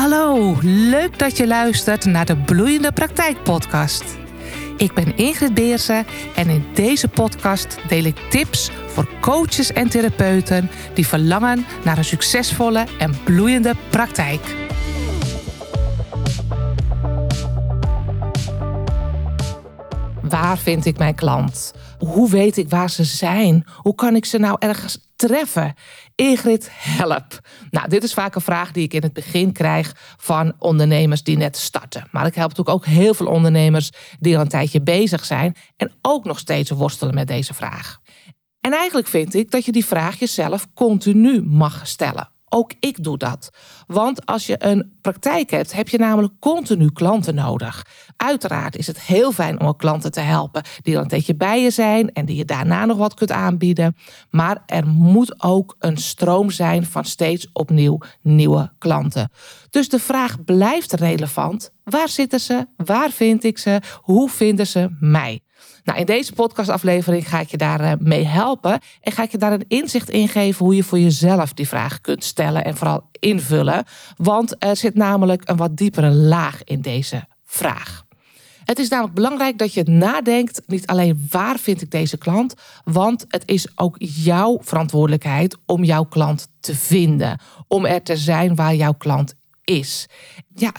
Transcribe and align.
Hallo, 0.00 0.56
leuk 0.62 1.18
dat 1.18 1.36
je 1.36 1.46
luistert 1.46 2.04
naar 2.04 2.26
de 2.26 2.36
Bloeiende 2.36 2.92
Praktijk 2.92 3.42
Podcast. 3.42 4.04
Ik 4.76 4.94
ben 4.94 5.16
Ingrid 5.16 5.54
Beersen 5.54 6.06
en 6.36 6.48
in 6.48 6.64
deze 6.74 7.08
podcast 7.08 7.78
deel 7.88 8.04
ik 8.04 8.16
tips 8.30 8.70
voor 8.86 9.08
coaches 9.20 9.72
en 9.72 9.88
therapeuten 9.88 10.70
die 10.94 11.06
verlangen 11.06 11.66
naar 11.84 11.98
een 11.98 12.04
succesvolle 12.04 12.86
en 12.98 13.14
bloeiende 13.24 13.74
praktijk. 13.90 14.56
Waar 20.22 20.58
vind 20.58 20.86
ik 20.86 20.98
mijn 20.98 21.14
klant? 21.14 21.74
Hoe 21.98 22.30
weet 22.30 22.56
ik 22.56 22.68
waar 22.68 22.90
ze 22.90 23.04
zijn? 23.04 23.66
Hoe 23.76 23.94
kan 23.94 24.16
ik 24.16 24.24
ze 24.24 24.38
nou 24.38 24.56
ergens 24.58 25.09
treffen? 25.26 25.74
Ingrid, 26.14 26.68
help. 26.72 27.40
Nou, 27.70 27.88
dit 27.88 28.02
is 28.02 28.14
vaak 28.14 28.34
een 28.34 28.40
vraag 28.40 28.72
die 28.72 28.84
ik 28.84 28.94
in 28.94 29.02
het 29.02 29.12
begin 29.12 29.52
krijg 29.52 30.14
van 30.16 30.52
ondernemers 30.58 31.22
die 31.22 31.36
net 31.36 31.56
starten. 31.56 32.08
Maar 32.10 32.26
ik 32.26 32.34
help 32.34 32.48
natuurlijk 32.48 32.76
ook 32.76 32.86
heel 32.86 33.14
veel 33.14 33.26
ondernemers 33.26 33.90
die 34.18 34.36
al 34.36 34.42
een 34.42 34.48
tijdje 34.48 34.82
bezig 34.82 35.24
zijn 35.24 35.56
en 35.76 35.92
ook 36.02 36.24
nog 36.24 36.38
steeds 36.38 36.70
worstelen 36.70 37.14
met 37.14 37.26
deze 37.26 37.54
vraag. 37.54 37.98
En 38.60 38.72
eigenlijk 38.72 39.08
vind 39.08 39.34
ik 39.34 39.50
dat 39.50 39.64
je 39.64 39.72
die 39.72 39.84
vraag 39.84 40.18
jezelf 40.18 40.66
continu 40.74 41.42
mag 41.42 41.86
stellen. 41.86 42.28
Ook 42.52 42.72
ik 42.80 43.04
doe 43.04 43.18
dat. 43.18 43.50
Want 43.86 44.26
als 44.26 44.46
je 44.46 44.64
een 44.64 44.92
praktijk 45.00 45.50
hebt, 45.50 45.72
heb 45.72 45.88
je 45.88 45.98
namelijk 45.98 46.32
continu 46.38 46.90
klanten 46.92 47.34
nodig. 47.34 47.86
Uiteraard 48.16 48.76
is 48.76 48.86
het 48.86 49.00
heel 49.00 49.32
fijn 49.32 49.60
om 49.60 49.76
klanten 49.76 50.12
te 50.12 50.20
helpen 50.20 50.62
die 50.82 50.96
al 50.96 51.02
een 51.02 51.08
tijdje 51.08 51.34
bij 51.34 51.62
je 51.62 51.70
zijn 51.70 52.12
en 52.12 52.24
die 52.26 52.36
je 52.36 52.44
daarna 52.44 52.84
nog 52.84 52.96
wat 52.96 53.14
kunt 53.14 53.32
aanbieden. 53.32 53.96
Maar 54.30 54.62
er 54.66 54.86
moet 54.86 55.42
ook 55.42 55.76
een 55.78 55.96
stroom 55.96 56.50
zijn 56.50 56.86
van 56.86 57.04
steeds 57.04 57.48
opnieuw 57.52 57.98
nieuwe 58.20 58.72
klanten. 58.78 59.30
Dus 59.70 59.88
de 59.88 59.98
vraag 59.98 60.44
blijft 60.44 60.92
relevant. 60.92 61.72
Waar 61.84 62.08
zitten 62.08 62.40
ze? 62.40 62.66
Waar 62.76 63.10
vind 63.10 63.44
ik 63.44 63.58
ze? 63.58 63.80
Hoe 64.00 64.30
vinden 64.30 64.66
ze 64.66 64.96
mij? 65.00 65.40
Nou, 65.84 65.98
in 65.98 66.06
deze 66.06 66.32
podcastaflevering 66.32 67.28
ga 67.28 67.40
ik 67.40 67.50
je 67.50 67.56
daar 67.56 67.80
eh, 67.80 67.92
mee 67.98 68.24
helpen 68.24 68.78
en 69.00 69.12
ga 69.12 69.22
ik 69.22 69.30
je 69.30 69.38
daar 69.38 69.52
een 69.52 69.64
inzicht 69.68 70.10
in 70.10 70.28
geven 70.28 70.64
hoe 70.64 70.76
je 70.76 70.82
voor 70.82 70.98
jezelf 70.98 71.52
die 71.52 71.68
vraag 71.68 72.00
kunt 72.00 72.24
stellen 72.24 72.64
en 72.64 72.76
vooral 72.76 73.08
invullen. 73.18 73.84
Want 74.16 74.54
er 74.58 74.76
zit 74.76 74.94
namelijk 74.94 75.48
een 75.48 75.56
wat 75.56 75.76
diepere 75.76 76.10
laag 76.10 76.64
in 76.64 76.80
deze 76.80 77.24
vraag. 77.44 78.04
Het 78.64 78.78
is 78.78 78.88
namelijk 78.88 79.14
belangrijk 79.14 79.58
dat 79.58 79.74
je 79.74 79.82
nadenkt, 79.82 80.62
niet 80.66 80.86
alleen 80.86 81.26
waar 81.30 81.58
vind 81.58 81.82
ik 81.82 81.90
deze 81.90 82.18
klant, 82.18 82.54
want 82.84 83.24
het 83.28 83.42
is 83.46 83.68
ook 83.74 83.96
jouw 83.98 84.58
verantwoordelijkheid 84.60 85.56
om 85.66 85.84
jouw 85.84 86.04
klant 86.04 86.48
te 86.60 86.74
vinden, 86.74 87.40
om 87.68 87.84
er 87.84 88.02
te 88.02 88.16
zijn 88.16 88.54
waar 88.54 88.74
jouw 88.74 88.92
klant 88.92 89.34
is. 89.64 90.08
Ja, 90.54 90.72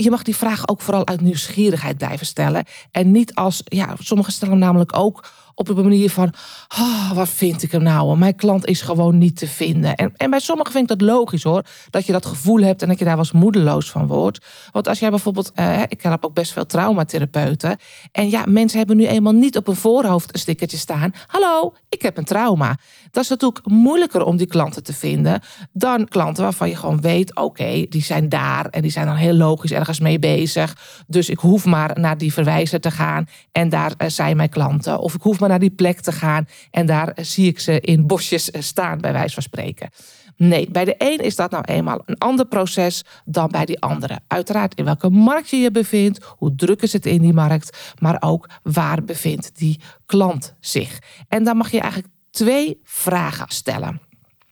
je 0.00 0.10
mag 0.10 0.22
die 0.22 0.36
vraag 0.36 0.68
ook 0.68 0.80
vooral 0.80 1.06
uit 1.06 1.20
nieuwsgierigheid 1.20 1.98
blijven 1.98 2.26
stellen. 2.26 2.64
En 2.90 3.10
niet 3.10 3.34
als, 3.34 3.62
ja, 3.64 3.94
sommigen 3.98 4.32
stellen 4.32 4.54
hem 4.54 4.62
namelijk 4.62 4.96
ook 4.96 5.24
op 5.54 5.66
de 5.66 5.74
manier 5.74 6.10
van, 6.10 6.32
oh, 6.78 7.12
wat 7.12 7.28
vind 7.28 7.62
ik 7.62 7.72
er 7.72 7.82
nou? 7.82 8.18
Mijn 8.18 8.36
klant 8.36 8.66
is 8.66 8.80
gewoon 8.80 9.18
niet 9.18 9.36
te 9.36 9.46
vinden. 9.46 9.94
En, 9.94 10.12
en 10.16 10.30
bij 10.30 10.40
sommigen 10.40 10.72
vind 10.72 10.90
ik 10.90 10.98
dat 10.98 11.08
logisch 11.08 11.42
hoor, 11.42 11.64
dat 11.90 12.06
je 12.06 12.12
dat 12.12 12.26
gevoel 12.26 12.60
hebt 12.60 12.82
en 12.82 12.88
dat 12.88 12.98
je 12.98 13.04
daar 13.04 13.16
was 13.16 13.32
moedeloos 13.32 13.90
van 13.90 14.06
wordt. 14.06 14.46
Want 14.72 14.88
als 14.88 14.98
jij 14.98 15.10
bijvoorbeeld, 15.10 15.52
eh, 15.54 15.82
ik 15.88 16.02
heb 16.02 16.24
ook 16.24 16.34
best 16.34 16.52
veel 16.52 16.66
traumatherapeuten. 16.66 17.76
En 18.12 18.30
ja, 18.30 18.44
mensen 18.46 18.78
hebben 18.78 18.96
nu 18.96 19.06
eenmaal 19.06 19.32
niet 19.32 19.56
op 19.56 19.68
een 19.68 19.76
voorhoofd 19.76 20.34
een 20.34 20.40
stickertje 20.40 20.76
staan. 20.76 21.12
Hallo, 21.26 21.74
ik 21.88 22.02
heb 22.02 22.16
een 22.16 22.24
trauma. 22.24 22.76
Dat 23.10 23.22
is 23.22 23.28
natuurlijk 23.28 23.66
moeilijker 23.66 24.24
om 24.24 24.36
die 24.36 24.46
klanten 24.46 24.82
te 24.82 24.92
vinden 24.92 25.40
dan 25.72 26.08
klanten 26.08 26.42
waarvan 26.42 26.68
je 26.68 26.76
gewoon 26.76 27.00
weet, 27.00 27.36
oké, 27.36 27.86
die 27.88 28.02
zijn 28.02 28.28
daar 28.28 28.66
en 28.66 28.82
die 28.82 28.90
zijn 28.90 29.06
dan 29.06 29.16
heel 29.16 29.34
logisch 29.34 29.72
ergens 29.72 30.00
mee 30.00 30.18
bezig. 30.18 30.76
Dus 31.06 31.28
ik 31.28 31.38
hoef 31.38 31.64
maar 31.64 32.00
naar 32.00 32.18
die 32.18 32.32
verwijzer 32.32 32.80
te 32.80 32.90
gaan 32.90 33.28
en 33.52 33.68
daar 33.68 33.92
eh, 33.96 34.08
zijn 34.08 34.36
mijn 34.36 34.48
klanten. 34.48 34.98
Of 34.98 35.14
ik 35.14 35.22
hoef 35.22 35.40
maar 35.42 35.50
naar 35.50 35.68
die 35.68 35.74
plek 35.74 36.00
te 36.00 36.12
gaan 36.12 36.48
en 36.70 36.86
daar 36.86 37.12
zie 37.20 37.46
ik 37.46 37.60
ze 37.60 37.80
in 37.80 38.06
bosjes 38.06 38.50
eh, 38.50 38.62
staan, 38.62 39.00
bij 39.00 39.12
wijze 39.12 39.34
van 39.34 39.42
spreken. 39.42 39.90
Nee, 40.36 40.70
bij 40.70 40.84
de 40.84 40.94
een 40.98 41.18
is 41.18 41.36
dat 41.36 41.50
nou 41.50 41.64
eenmaal 41.64 42.02
een 42.04 42.18
ander 42.18 42.46
proces 42.46 43.04
dan 43.24 43.48
bij 43.50 43.64
die 43.64 43.80
andere. 43.80 44.20
Uiteraard 44.26 44.74
in 44.74 44.84
welke 44.84 45.10
markt 45.10 45.50
je 45.50 45.56
je 45.56 45.70
bevindt, 45.70 46.24
hoe 46.36 46.54
druk 46.54 46.82
is 46.82 46.92
het 46.92 47.06
in 47.06 47.20
die 47.20 47.32
markt, 47.32 47.94
maar 47.98 48.16
ook 48.20 48.48
waar 48.62 49.04
bevindt 49.04 49.58
die 49.58 49.80
klant 50.06 50.54
zich. 50.60 50.98
En 51.28 51.44
dan 51.44 51.56
mag 51.56 51.70
je 51.70 51.80
eigenlijk 51.80 52.12
twee 52.30 52.80
vragen 52.82 53.48
stellen. 53.48 54.00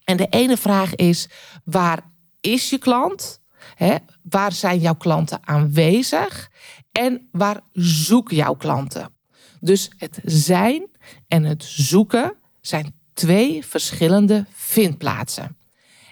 En 0.05 0.17
de 0.17 0.27
ene 0.31 0.57
vraag 0.57 0.95
is: 0.95 1.29
waar 1.65 2.01
is 2.41 2.71
je 2.71 2.79
klant? 2.79 3.41
Waar 4.23 4.53
zijn 4.53 4.79
jouw 4.79 4.95
klanten 4.95 5.39
aanwezig? 5.45 6.51
En 6.93 7.29
waar 7.33 7.61
zoeken 7.73 8.37
jouw 8.37 8.55
klanten? 8.55 9.20
Dus 9.61 9.91
het 9.97 10.19
zijn 10.25 10.89
en 11.29 11.45
het 11.45 11.65
zoeken 11.65 12.35
zijn 12.61 12.95
twee 13.13 13.67
verschillende 13.67 14.47
vindplaatsen. 14.51 15.57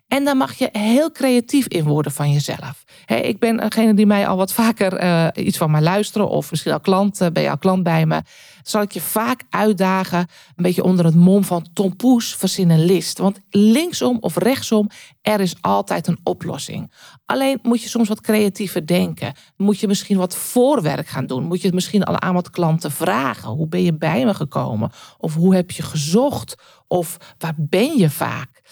En 0.08 0.24
daar 0.24 0.36
mag 0.36 0.54
je 0.54 0.68
heel 0.72 1.12
creatief 1.12 1.66
in 1.66 1.84
worden 1.84 2.12
van 2.12 2.32
jezelf. 2.32 2.84
ik 3.06 3.38
ben 3.38 3.56
degene 3.56 3.94
die 3.94 4.06
mij 4.06 4.28
al 4.28 4.36
wat 4.36 4.52
vaker 4.52 5.02
uh, 5.02 5.26
iets 5.46 5.56
van 5.56 5.70
mij 5.70 5.80
luisteren, 5.80 6.28
of 6.28 6.50
misschien 6.50 6.72
al 6.72 6.80
klant, 6.80 7.20
uh, 7.20 7.28
ben 7.28 7.42
je 7.42 7.50
al 7.50 7.58
klant 7.58 7.82
bij 7.82 8.06
me. 8.06 8.22
Zal 8.62 8.82
ik 8.82 8.92
je 8.92 9.00
vaak 9.00 9.42
uitdagen, 9.50 10.18
een 10.18 10.62
beetje 10.62 10.82
onder 10.82 11.04
het 11.04 11.14
mom 11.14 11.44
van 11.44 11.66
Tom 11.72 11.96
Poes, 11.96 12.34
verzin 12.34 12.70
een 12.70 12.84
list. 12.84 13.18
Want 13.18 13.40
linksom 13.50 14.16
of 14.20 14.36
rechtsom, 14.36 14.88
er 15.22 15.40
is 15.40 15.54
altijd 15.60 16.06
een 16.06 16.18
oplossing. 16.22 16.92
Alleen 17.24 17.58
moet 17.62 17.82
je 17.82 17.88
soms 17.88 18.08
wat 18.08 18.20
creatiever 18.20 18.86
denken. 18.86 19.32
Moet 19.56 19.80
je 19.80 19.86
misschien 19.86 20.18
wat 20.18 20.36
voorwerk 20.36 21.06
gaan 21.06 21.26
doen. 21.26 21.44
Moet 21.44 21.60
je 21.60 21.66
het 21.66 21.74
misschien 21.74 22.04
al 22.04 22.20
aan 22.20 22.34
wat 22.34 22.50
klanten 22.50 22.90
vragen. 22.90 23.50
Hoe 23.50 23.68
ben 23.68 23.82
je 23.82 23.94
bij 23.94 24.24
me 24.24 24.34
gekomen? 24.34 24.90
Of 25.18 25.34
hoe 25.34 25.54
heb 25.54 25.70
je 25.70 25.82
gezocht? 25.82 26.54
Of 26.86 27.16
waar 27.38 27.54
ben 27.56 27.98
je 27.98 28.10
vaak? 28.10 28.62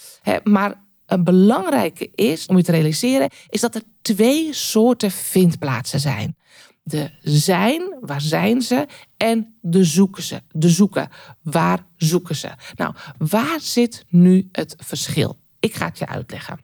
maar 0.42 0.85
een 1.06 1.24
belangrijke 1.24 2.10
is 2.14 2.46
om 2.46 2.56
je 2.56 2.62
te 2.62 2.72
realiseren, 2.72 3.30
is 3.48 3.60
dat 3.60 3.74
er 3.74 3.82
twee 4.02 4.52
soorten 4.52 5.10
vindplaatsen 5.10 6.00
zijn. 6.00 6.36
De 6.82 7.10
zijn, 7.22 7.96
waar 8.00 8.20
zijn 8.20 8.62
ze? 8.62 8.86
En 9.16 9.56
de 9.60 9.84
zoeken 9.84 10.22
ze. 10.22 10.42
De 10.50 10.68
zoeken, 10.68 11.08
waar 11.42 11.86
zoeken 11.96 12.36
ze? 12.36 12.50
Nou, 12.74 12.94
waar 13.18 13.60
zit 13.60 14.04
nu 14.08 14.48
het 14.52 14.74
verschil? 14.78 15.38
Ik 15.60 15.74
ga 15.74 15.86
het 15.86 15.98
je 15.98 16.06
uitleggen. 16.06 16.58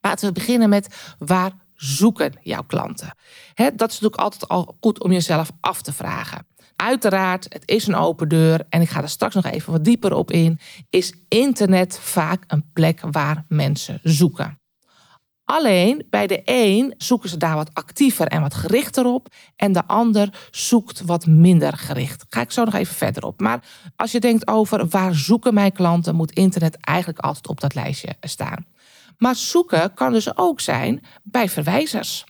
Laten 0.00 0.26
we 0.28 0.34
beginnen 0.34 0.68
met 0.68 1.14
waar 1.18 1.52
zoeken 1.80 2.32
jouw 2.42 2.62
klanten? 2.62 3.14
dat 3.54 3.68
is 3.68 4.00
natuurlijk 4.00 4.16
altijd 4.16 4.48
al 4.48 4.76
goed 4.80 5.02
om 5.02 5.12
jezelf 5.12 5.50
af 5.60 5.82
te 5.82 5.92
vragen. 5.92 6.46
Uiteraard, 6.76 7.46
het 7.48 7.62
is 7.64 7.86
een 7.86 7.94
open 7.94 8.28
deur 8.28 8.66
en 8.68 8.80
ik 8.80 8.88
ga 8.88 9.02
er 9.02 9.08
straks 9.08 9.34
nog 9.34 9.44
even 9.44 9.72
wat 9.72 9.84
dieper 9.84 10.12
op 10.12 10.30
in. 10.30 10.58
Is 10.90 11.14
internet 11.28 11.98
vaak 11.98 12.44
een 12.46 12.70
plek 12.72 13.00
waar 13.10 13.44
mensen 13.48 14.00
zoeken? 14.02 14.60
Alleen 15.44 16.06
bij 16.10 16.26
de 16.26 16.42
een 16.44 16.94
zoeken 16.96 17.28
ze 17.28 17.36
daar 17.36 17.54
wat 17.54 17.70
actiever 17.72 18.26
en 18.26 18.40
wat 18.40 18.54
gerichter 18.54 19.04
op. 19.04 19.28
En 19.56 19.72
de 19.72 19.86
ander 19.86 20.48
zoekt 20.50 21.00
wat 21.00 21.26
minder 21.26 21.76
gericht. 21.76 22.24
Ga 22.28 22.40
ik 22.40 22.50
zo 22.50 22.64
nog 22.64 22.74
even 22.74 22.94
verder 22.94 23.24
op. 23.24 23.40
Maar 23.40 23.64
als 23.96 24.12
je 24.12 24.20
denkt 24.20 24.46
over 24.46 24.88
waar 24.88 25.14
zoeken 25.14 25.54
mijn 25.54 25.72
klanten, 25.72 26.14
moet 26.14 26.32
internet 26.32 26.76
eigenlijk 26.76 27.18
altijd 27.18 27.48
op 27.48 27.60
dat 27.60 27.74
lijstje 27.74 28.14
staan. 28.20 28.66
Maar 29.20 29.36
zoeken 29.36 29.94
kan 29.94 30.12
dus 30.12 30.36
ook 30.36 30.60
zijn 30.60 31.02
bij 31.22 31.48
verwijzers. 31.48 32.24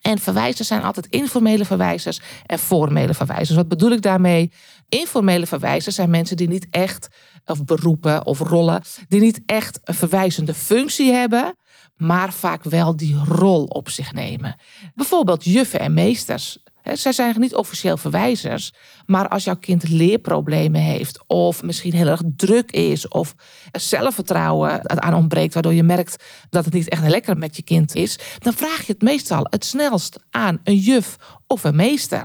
En 0.00 0.18
verwijzers 0.18 0.68
zijn 0.68 0.82
altijd 0.82 1.06
informele 1.06 1.64
verwijzers 1.64 2.20
en 2.46 2.58
formele 2.58 3.14
verwijzers. 3.14 3.56
Wat 3.56 3.68
bedoel 3.68 3.90
ik 3.90 4.02
daarmee? 4.02 4.52
Informele 4.88 5.46
verwijzers 5.46 5.94
zijn 5.94 6.10
mensen 6.10 6.36
die 6.36 6.48
niet 6.48 6.66
echt, 6.70 7.08
of 7.44 7.64
beroepen 7.64 8.26
of 8.26 8.38
rollen, 8.38 8.82
die 9.08 9.20
niet 9.20 9.42
echt 9.46 9.80
een 9.84 9.94
verwijzende 9.94 10.54
functie 10.54 11.12
hebben, 11.12 11.56
maar 11.96 12.32
vaak 12.32 12.64
wel 12.64 12.96
die 12.96 13.16
rol 13.24 13.64
op 13.64 13.88
zich 13.88 14.12
nemen. 14.12 14.56
Bijvoorbeeld 14.94 15.44
juffen 15.44 15.80
en 15.80 15.94
meesters. 15.94 16.58
Zij 16.92 17.12
zijn 17.12 17.40
niet 17.40 17.54
officieel 17.54 17.96
verwijzers, 17.96 18.72
maar 19.06 19.28
als 19.28 19.44
jouw 19.44 19.56
kind 19.56 19.88
leerproblemen 19.88 20.80
heeft, 20.80 21.24
of 21.26 21.62
misschien 21.62 21.92
heel 21.92 22.06
erg 22.06 22.22
druk 22.36 22.70
is, 22.70 23.08
of 23.08 23.34
zelfvertrouwen 23.72 25.02
aan 25.02 25.14
ontbreekt, 25.14 25.54
waardoor 25.54 25.74
je 25.74 25.82
merkt 25.82 26.24
dat 26.50 26.64
het 26.64 26.74
niet 26.74 26.88
echt 26.88 27.08
lekker 27.08 27.36
met 27.38 27.56
je 27.56 27.62
kind 27.62 27.94
is, 27.94 28.18
dan 28.38 28.52
vraag 28.52 28.86
je 28.86 28.92
het 28.92 29.02
meestal 29.02 29.46
het 29.50 29.64
snelst 29.64 30.18
aan 30.30 30.60
een 30.64 30.76
juf 30.76 31.16
of 31.46 31.64
een 31.64 31.76
meester. 31.76 32.22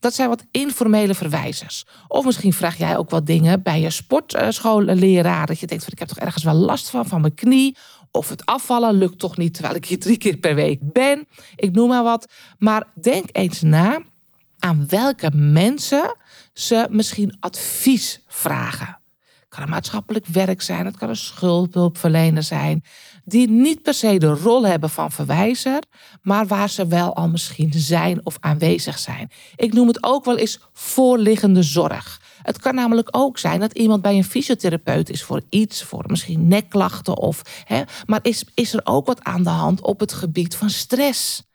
Dat 0.00 0.14
zijn 0.14 0.28
wat 0.28 0.44
informele 0.50 1.14
verwijzers. 1.14 1.86
Of 2.08 2.24
misschien 2.24 2.52
vraag 2.52 2.76
jij 2.76 2.96
ook 2.96 3.10
wat 3.10 3.26
dingen 3.26 3.62
bij 3.62 3.80
je 3.80 3.90
sportschoolleraar. 3.90 5.46
Dat 5.46 5.58
je 5.60 5.66
denkt: 5.66 5.84
van, 5.84 5.92
ik 5.92 5.98
heb 5.98 6.08
toch 6.08 6.18
ergens 6.18 6.44
wel 6.44 6.54
last 6.54 6.90
van, 6.90 7.06
van 7.06 7.20
mijn 7.20 7.34
knie. 7.34 7.76
Of 8.18 8.28
het 8.28 8.46
afvallen 8.46 8.94
lukt 8.94 9.18
toch 9.18 9.36
niet 9.36 9.54
terwijl 9.54 9.74
ik 9.74 9.84
hier 9.84 9.98
drie 9.98 10.16
keer 10.16 10.36
per 10.36 10.54
week 10.54 10.78
ben. 10.92 11.26
Ik 11.56 11.72
noem 11.72 11.88
maar 11.88 12.02
wat. 12.02 12.28
Maar 12.58 12.86
denk 13.00 13.28
eens 13.32 13.62
na 13.62 14.02
aan 14.58 14.86
welke 14.88 15.30
mensen 15.34 16.16
ze 16.52 16.86
misschien 16.90 17.36
advies 17.40 18.20
vragen. 18.26 18.98
kan 19.48 19.62
een 19.62 19.68
maatschappelijk 19.68 20.26
werk 20.26 20.62
zijn, 20.62 20.86
het 20.86 20.96
kan 20.96 21.08
een 21.08 21.16
schuldhulpverlener 21.16 22.42
zijn, 22.42 22.84
die 23.24 23.48
niet 23.48 23.82
per 23.82 23.94
se 23.94 24.18
de 24.18 24.34
rol 24.34 24.66
hebben 24.66 24.90
van 24.90 25.10
verwijzer, 25.10 25.82
maar 26.22 26.46
waar 26.46 26.70
ze 26.70 26.86
wel 26.86 27.14
al 27.14 27.28
misschien 27.28 27.72
zijn 27.72 28.26
of 28.26 28.36
aanwezig 28.40 28.98
zijn. 28.98 29.30
Ik 29.56 29.72
noem 29.72 29.86
het 29.88 30.02
ook 30.02 30.24
wel 30.24 30.38
eens 30.38 30.60
voorliggende 30.72 31.62
zorg. 31.62 32.20
Het 32.42 32.58
kan 32.58 32.74
namelijk 32.74 33.08
ook 33.10 33.38
zijn 33.38 33.60
dat 33.60 33.72
iemand 33.72 34.02
bij 34.02 34.16
een 34.16 34.24
fysiotherapeut 34.24 35.10
is 35.10 35.22
voor 35.22 35.42
iets, 35.48 35.82
voor 35.82 36.04
misschien 36.06 36.48
nekklachten 36.48 37.16
of. 37.16 37.42
Hè, 37.64 37.82
maar 38.06 38.20
is, 38.22 38.44
is 38.54 38.74
er 38.74 38.80
ook 38.84 39.06
wat 39.06 39.24
aan 39.24 39.42
de 39.42 39.50
hand 39.50 39.80
op 39.80 40.00
het 40.00 40.12
gebied 40.12 40.56
van 40.56 40.70
stress? 40.70 41.47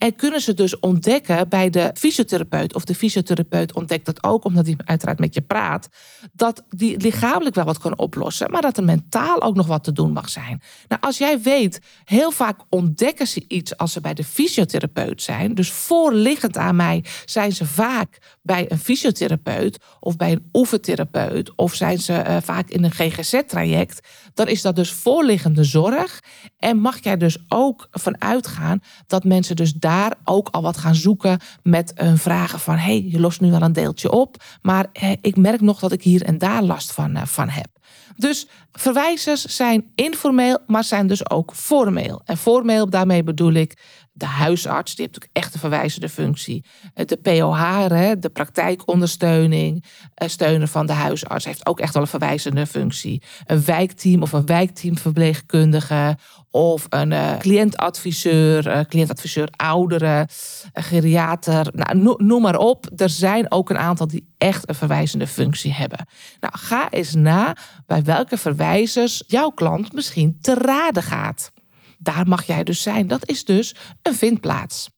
En 0.00 0.16
kunnen 0.16 0.40
ze 0.40 0.54
dus 0.54 0.78
ontdekken 0.78 1.48
bij 1.48 1.70
de 1.70 1.90
fysiotherapeut, 1.94 2.74
of 2.74 2.84
de 2.84 2.94
fysiotherapeut 2.94 3.74
ontdekt 3.74 4.06
dat 4.06 4.24
ook 4.24 4.44
omdat 4.44 4.66
hij 4.66 4.76
uiteraard 4.84 5.18
met 5.18 5.34
je 5.34 5.40
praat, 5.40 5.88
dat 6.32 6.64
die 6.68 7.00
lichamelijk 7.00 7.54
wel 7.54 7.64
wat 7.64 7.78
kan 7.78 7.98
oplossen, 7.98 8.50
maar 8.50 8.62
dat 8.62 8.76
er 8.76 8.84
mentaal 8.84 9.42
ook 9.42 9.54
nog 9.54 9.66
wat 9.66 9.84
te 9.84 9.92
doen 9.92 10.12
mag 10.12 10.28
zijn. 10.28 10.62
Nou, 10.88 11.00
als 11.00 11.18
jij 11.18 11.40
weet, 11.40 11.80
heel 12.04 12.30
vaak 12.30 12.60
ontdekken 12.68 13.26
ze 13.26 13.44
iets 13.48 13.76
als 13.76 13.92
ze 13.92 14.00
bij 14.00 14.14
de 14.14 14.24
fysiotherapeut 14.24 15.22
zijn. 15.22 15.54
Dus 15.54 15.70
voorliggend 15.70 16.56
aan 16.56 16.76
mij 16.76 17.04
zijn 17.24 17.52
ze 17.52 17.66
vaak 17.66 18.18
bij 18.42 18.70
een 18.70 18.78
fysiotherapeut 18.78 19.78
of 20.00 20.16
bij 20.16 20.32
een 20.32 20.48
oefentherapeut 20.52 21.56
of 21.56 21.74
zijn 21.74 21.98
ze 21.98 22.12
uh, 22.12 22.36
vaak 22.42 22.68
in 22.68 22.84
een 22.84 22.92
GGZ-traject. 22.92 24.08
Dan 24.34 24.48
is 24.48 24.62
dat 24.62 24.76
dus 24.76 24.92
voorliggende 24.92 25.64
zorg. 25.64 26.22
En 26.58 26.78
mag 26.78 27.02
jij 27.02 27.16
dus 27.16 27.38
ook 27.48 27.88
van 27.90 28.20
uitgaan 28.20 28.82
dat 29.06 29.24
mensen 29.24 29.56
dus 29.56 29.72
daar 29.72 29.88
daar 29.90 30.14
ook 30.24 30.48
al 30.48 30.62
wat 30.62 30.76
gaan 30.76 30.94
zoeken 30.94 31.38
met 31.62 31.92
een 31.94 32.18
vragen 32.18 32.60
van: 32.60 32.76
hey, 32.76 33.04
je 33.08 33.20
lost 33.20 33.40
nu 33.40 33.50
wel 33.50 33.62
een 33.62 33.72
deeltje 33.72 34.10
op, 34.10 34.36
maar 34.62 34.86
ik 35.20 35.36
merk 35.36 35.60
nog 35.60 35.78
dat 35.78 35.92
ik 35.92 36.02
hier 36.02 36.22
en 36.22 36.38
daar 36.38 36.62
last 36.62 36.92
van, 36.92 37.16
eh, 37.16 37.26
van 37.26 37.48
heb. 37.48 37.68
Dus 38.16 38.46
verwijzers 38.72 39.44
zijn 39.44 39.90
informeel, 39.94 40.58
maar 40.66 40.84
zijn 40.84 41.06
dus 41.06 41.30
ook 41.30 41.54
formeel. 41.54 42.22
En 42.24 42.36
formeel, 42.36 42.90
daarmee 42.90 43.22
bedoel 43.22 43.52
ik 43.52 43.78
de 44.12 44.26
huisarts, 44.26 44.94
die 44.94 45.04
heeft 45.04 45.14
natuurlijk 45.14 45.44
echt 45.44 45.54
een 45.54 45.60
verwijzende 45.60 46.08
functie. 46.08 46.64
Eh, 46.94 47.06
de 47.06 47.16
POH, 47.16 47.88
de 48.20 48.30
praktijkondersteuning, 48.32 49.84
eh, 50.14 50.28
steunen 50.28 50.68
van 50.68 50.86
de 50.86 50.92
huisarts, 50.92 51.44
heeft 51.44 51.66
ook 51.66 51.80
echt 51.80 51.92
wel 51.92 52.02
een 52.02 52.08
verwijzende 52.08 52.66
functie. 52.66 53.22
Een 53.46 53.64
wijkteam 53.64 54.22
of 54.22 54.32
een 54.32 54.46
wijkteamverpleegkundige 54.46 56.18
of 56.50 56.86
een 56.88 57.10
uh, 57.10 57.38
cliëntadviseur, 57.38 58.86
cliëntadviseur 58.88 59.48
ouderen, 59.56 60.28
geriater, 60.72 61.72
nou, 61.72 62.16
noem 62.16 62.42
maar 62.42 62.56
op. 62.58 62.90
Er 62.96 63.08
zijn 63.08 63.50
ook 63.50 63.70
een 63.70 63.78
aantal 63.78 64.06
die 64.06 64.28
echt 64.38 64.68
een 64.68 64.74
verwijzende 64.74 65.26
functie 65.26 65.72
hebben. 65.72 66.06
Nou, 66.40 66.54
ga 66.58 66.90
eens 66.90 67.14
na 67.14 67.56
bij 67.86 68.02
welke 68.02 68.36
verwijzers 68.36 69.22
jouw 69.26 69.50
klant 69.50 69.92
misschien 69.92 70.38
te 70.40 70.54
raden 70.54 71.02
gaat. 71.02 71.50
Daar 72.02 72.28
mag 72.28 72.42
jij 72.42 72.64
dus 72.64 72.82
zijn. 72.82 73.06
Dat 73.06 73.28
is 73.28 73.44
dus 73.44 73.74
een 74.02 74.14
vindplaats. 74.14 74.88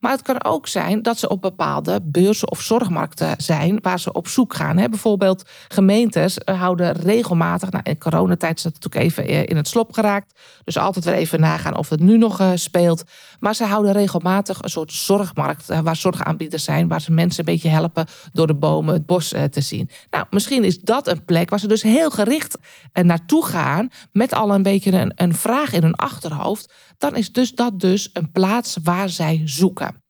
Maar 0.00 0.12
het 0.12 0.22
kan 0.22 0.44
ook 0.44 0.68
zijn 0.68 1.02
dat 1.02 1.18
ze 1.18 1.28
op 1.28 1.40
bepaalde 1.40 2.00
beurzen 2.02 2.50
of 2.50 2.60
zorgmarkten 2.60 3.34
zijn 3.36 3.78
waar 3.80 4.00
ze 4.00 4.12
op 4.12 4.28
zoek 4.28 4.54
gaan. 4.54 4.76
Bijvoorbeeld 4.76 5.50
gemeentes 5.68 6.38
eh, 6.38 6.60
houden 6.60 6.92
regelmatig, 6.92 7.70
nou 7.70 7.84
in 7.84 7.98
coronatijd 7.98 8.56
is 8.56 8.62
dat 8.62 8.72
natuurlijk 8.72 9.04
even 9.04 9.26
eh, 9.26 9.42
in 9.46 9.56
het 9.56 9.68
slop 9.68 9.92
geraakt. 9.92 10.40
Dus 10.64 10.78
altijd 10.78 11.04
weer 11.04 11.14
even 11.14 11.40
nagaan 11.40 11.76
of 11.76 11.88
het 11.88 12.00
nu 12.00 12.18
nog 12.18 12.40
eh, 12.40 12.50
speelt. 12.54 13.04
Maar 13.42 13.54
ze 13.54 13.64
houden 13.64 13.92
regelmatig 13.92 14.62
een 14.62 14.70
soort 14.70 14.92
zorgmarkt 14.92 15.66
waar 15.82 15.96
zorgaanbieders 15.96 16.64
zijn, 16.64 16.88
waar 16.88 17.00
ze 17.00 17.12
mensen 17.12 17.38
een 17.38 17.52
beetje 17.52 17.68
helpen 17.68 18.06
door 18.32 18.46
de 18.46 18.54
bomen 18.54 18.94
het 18.94 19.06
bos 19.06 19.28
te 19.28 19.60
zien. 19.60 19.90
Nou, 20.10 20.26
misschien 20.30 20.64
is 20.64 20.80
dat 20.80 21.08
een 21.08 21.24
plek 21.24 21.50
waar 21.50 21.58
ze 21.58 21.68
dus 21.68 21.82
heel 21.82 22.10
gericht 22.10 22.58
naartoe 22.92 23.44
gaan 23.44 23.88
met 24.12 24.32
al 24.34 24.54
een 24.54 24.62
beetje 24.62 24.92
een, 24.92 25.12
een 25.14 25.34
vraag 25.34 25.72
in 25.72 25.82
hun 25.82 25.94
achterhoofd. 25.94 26.72
Dan 26.98 27.16
is 27.16 27.32
dus 27.32 27.54
dat 27.54 27.80
dus 27.80 28.10
een 28.12 28.30
plaats 28.30 28.76
waar 28.82 29.08
zij 29.08 29.42
zoeken. 29.44 30.01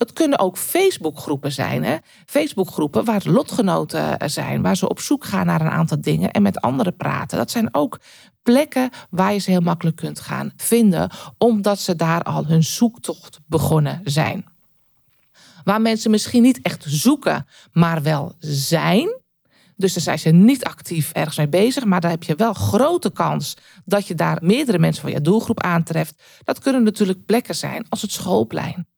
Het 0.00 0.12
kunnen 0.12 0.38
ook 0.38 0.58
Facebookgroepen 0.58 1.52
zijn. 1.52 1.84
Hè? 1.84 1.96
Facebookgroepen 2.26 3.04
waar 3.04 3.22
lotgenoten 3.24 4.18
eh, 4.18 4.28
zijn, 4.28 4.62
waar 4.62 4.76
ze 4.76 4.88
op 4.88 5.00
zoek 5.00 5.24
gaan 5.24 5.46
naar 5.46 5.60
een 5.60 5.70
aantal 5.70 6.00
dingen 6.00 6.30
en 6.30 6.42
met 6.42 6.60
anderen 6.60 6.96
praten. 6.96 7.38
Dat 7.38 7.50
zijn 7.50 7.74
ook 7.74 8.00
plekken 8.42 8.90
waar 9.10 9.32
je 9.32 9.38
ze 9.38 9.50
heel 9.50 9.60
makkelijk 9.60 9.96
kunt 9.96 10.20
gaan 10.20 10.52
vinden, 10.56 11.10
omdat 11.38 11.80
ze 11.80 11.96
daar 11.96 12.22
al 12.22 12.46
hun 12.46 12.62
zoektocht 12.62 13.40
begonnen 13.46 14.00
zijn. 14.04 14.44
Waar 15.64 15.80
mensen 15.80 16.10
misschien 16.10 16.42
niet 16.42 16.60
echt 16.62 16.84
zoeken, 16.88 17.46
maar 17.72 18.02
wel 18.02 18.34
zijn. 18.38 19.18
Dus 19.76 19.92
dan 19.92 20.02
zijn 20.02 20.18
ze 20.18 20.30
niet 20.30 20.64
actief 20.64 21.12
ergens 21.12 21.36
mee 21.36 21.48
bezig, 21.48 21.84
maar 21.84 22.00
daar 22.00 22.10
heb 22.10 22.22
je 22.22 22.34
wel 22.34 22.52
grote 22.52 23.12
kans 23.12 23.56
dat 23.84 24.06
je 24.06 24.14
daar 24.14 24.38
meerdere 24.42 24.78
mensen 24.78 25.02
van 25.02 25.12
je 25.12 25.20
doelgroep 25.20 25.60
aantreft. 25.62 26.22
Dat 26.44 26.58
kunnen 26.58 26.82
natuurlijk 26.82 27.26
plekken 27.26 27.54
zijn 27.54 27.86
als 27.88 28.02
het 28.02 28.12
schoolplein 28.12 28.89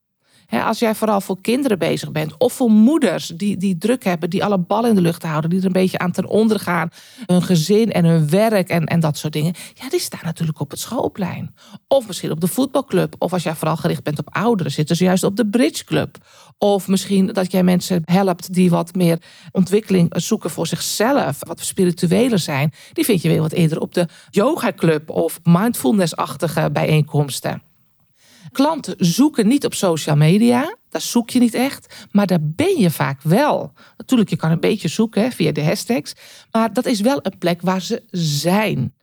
als 0.60 0.78
jij 0.78 0.94
vooral 0.94 1.20
voor 1.20 1.40
kinderen 1.40 1.78
bezig 1.78 2.12
bent 2.12 2.34
of 2.38 2.52
voor 2.52 2.70
moeders 2.70 3.26
die, 3.26 3.56
die 3.56 3.78
druk 3.78 4.04
hebben, 4.04 4.30
die 4.30 4.44
alle 4.44 4.58
ballen 4.58 4.88
in 4.88 4.94
de 4.94 5.00
lucht 5.00 5.22
houden, 5.22 5.50
die 5.50 5.58
er 5.58 5.66
een 5.66 5.72
beetje 5.72 5.98
aan 5.98 6.12
ten 6.12 6.28
onder 6.28 6.60
gaan, 6.60 6.90
hun 7.26 7.42
gezin 7.42 7.92
en 7.92 8.04
hun 8.04 8.28
werk 8.28 8.68
en, 8.68 8.86
en 8.86 9.00
dat 9.00 9.18
soort 9.18 9.32
dingen. 9.32 9.54
Ja, 9.74 9.88
die 9.88 10.00
staan 10.00 10.20
natuurlijk 10.22 10.60
op 10.60 10.70
het 10.70 10.80
schoolplein. 10.80 11.54
Of 11.88 12.06
misschien 12.06 12.30
op 12.30 12.40
de 12.40 12.48
voetbalclub. 12.48 13.14
Of 13.18 13.32
als 13.32 13.42
jij 13.42 13.54
vooral 13.54 13.76
gericht 13.76 14.02
bent 14.02 14.18
op 14.18 14.34
ouderen, 14.34 14.72
zitten 14.72 14.96
ze 14.96 15.04
juist 15.04 15.24
op 15.24 15.36
de 15.36 15.46
bridgeclub. 15.46 16.16
Of 16.58 16.88
misschien 16.88 17.26
dat 17.26 17.52
jij 17.52 17.62
mensen 17.62 18.02
helpt 18.04 18.54
die 18.54 18.70
wat 18.70 18.94
meer 18.94 19.18
ontwikkeling 19.52 20.12
zoeken 20.16 20.50
voor 20.50 20.66
zichzelf, 20.66 21.38
wat 21.38 21.60
spiritueler 21.60 22.38
zijn. 22.38 22.72
Die 22.92 23.04
vind 23.04 23.22
je 23.22 23.28
weer 23.28 23.40
wat 23.40 23.52
eerder 23.52 23.80
op 23.80 23.94
de 23.94 24.08
yogaclub 24.30 25.10
of 25.10 25.40
mindfulness-achtige 25.42 26.70
bijeenkomsten. 26.72 27.62
Klanten 28.52 28.94
zoeken 28.98 29.48
niet 29.48 29.64
op 29.64 29.74
social 29.74 30.16
media. 30.16 30.76
Daar 30.88 31.00
zoek 31.00 31.30
je 31.30 31.38
niet 31.38 31.54
echt. 31.54 32.06
Maar 32.10 32.26
daar 32.26 32.42
ben 32.42 32.78
je 32.78 32.90
vaak 32.90 33.22
wel. 33.22 33.72
Natuurlijk, 33.96 34.30
je 34.30 34.36
kan 34.36 34.50
een 34.50 34.60
beetje 34.60 34.88
zoeken 34.88 35.32
via 35.32 35.52
de 35.52 35.64
hashtags. 35.64 36.12
Maar 36.50 36.72
dat 36.72 36.86
is 36.86 37.00
wel 37.00 37.18
een 37.22 37.38
plek 37.38 37.62
waar 37.62 37.82
ze 37.82 38.02
zijn. 38.10 38.94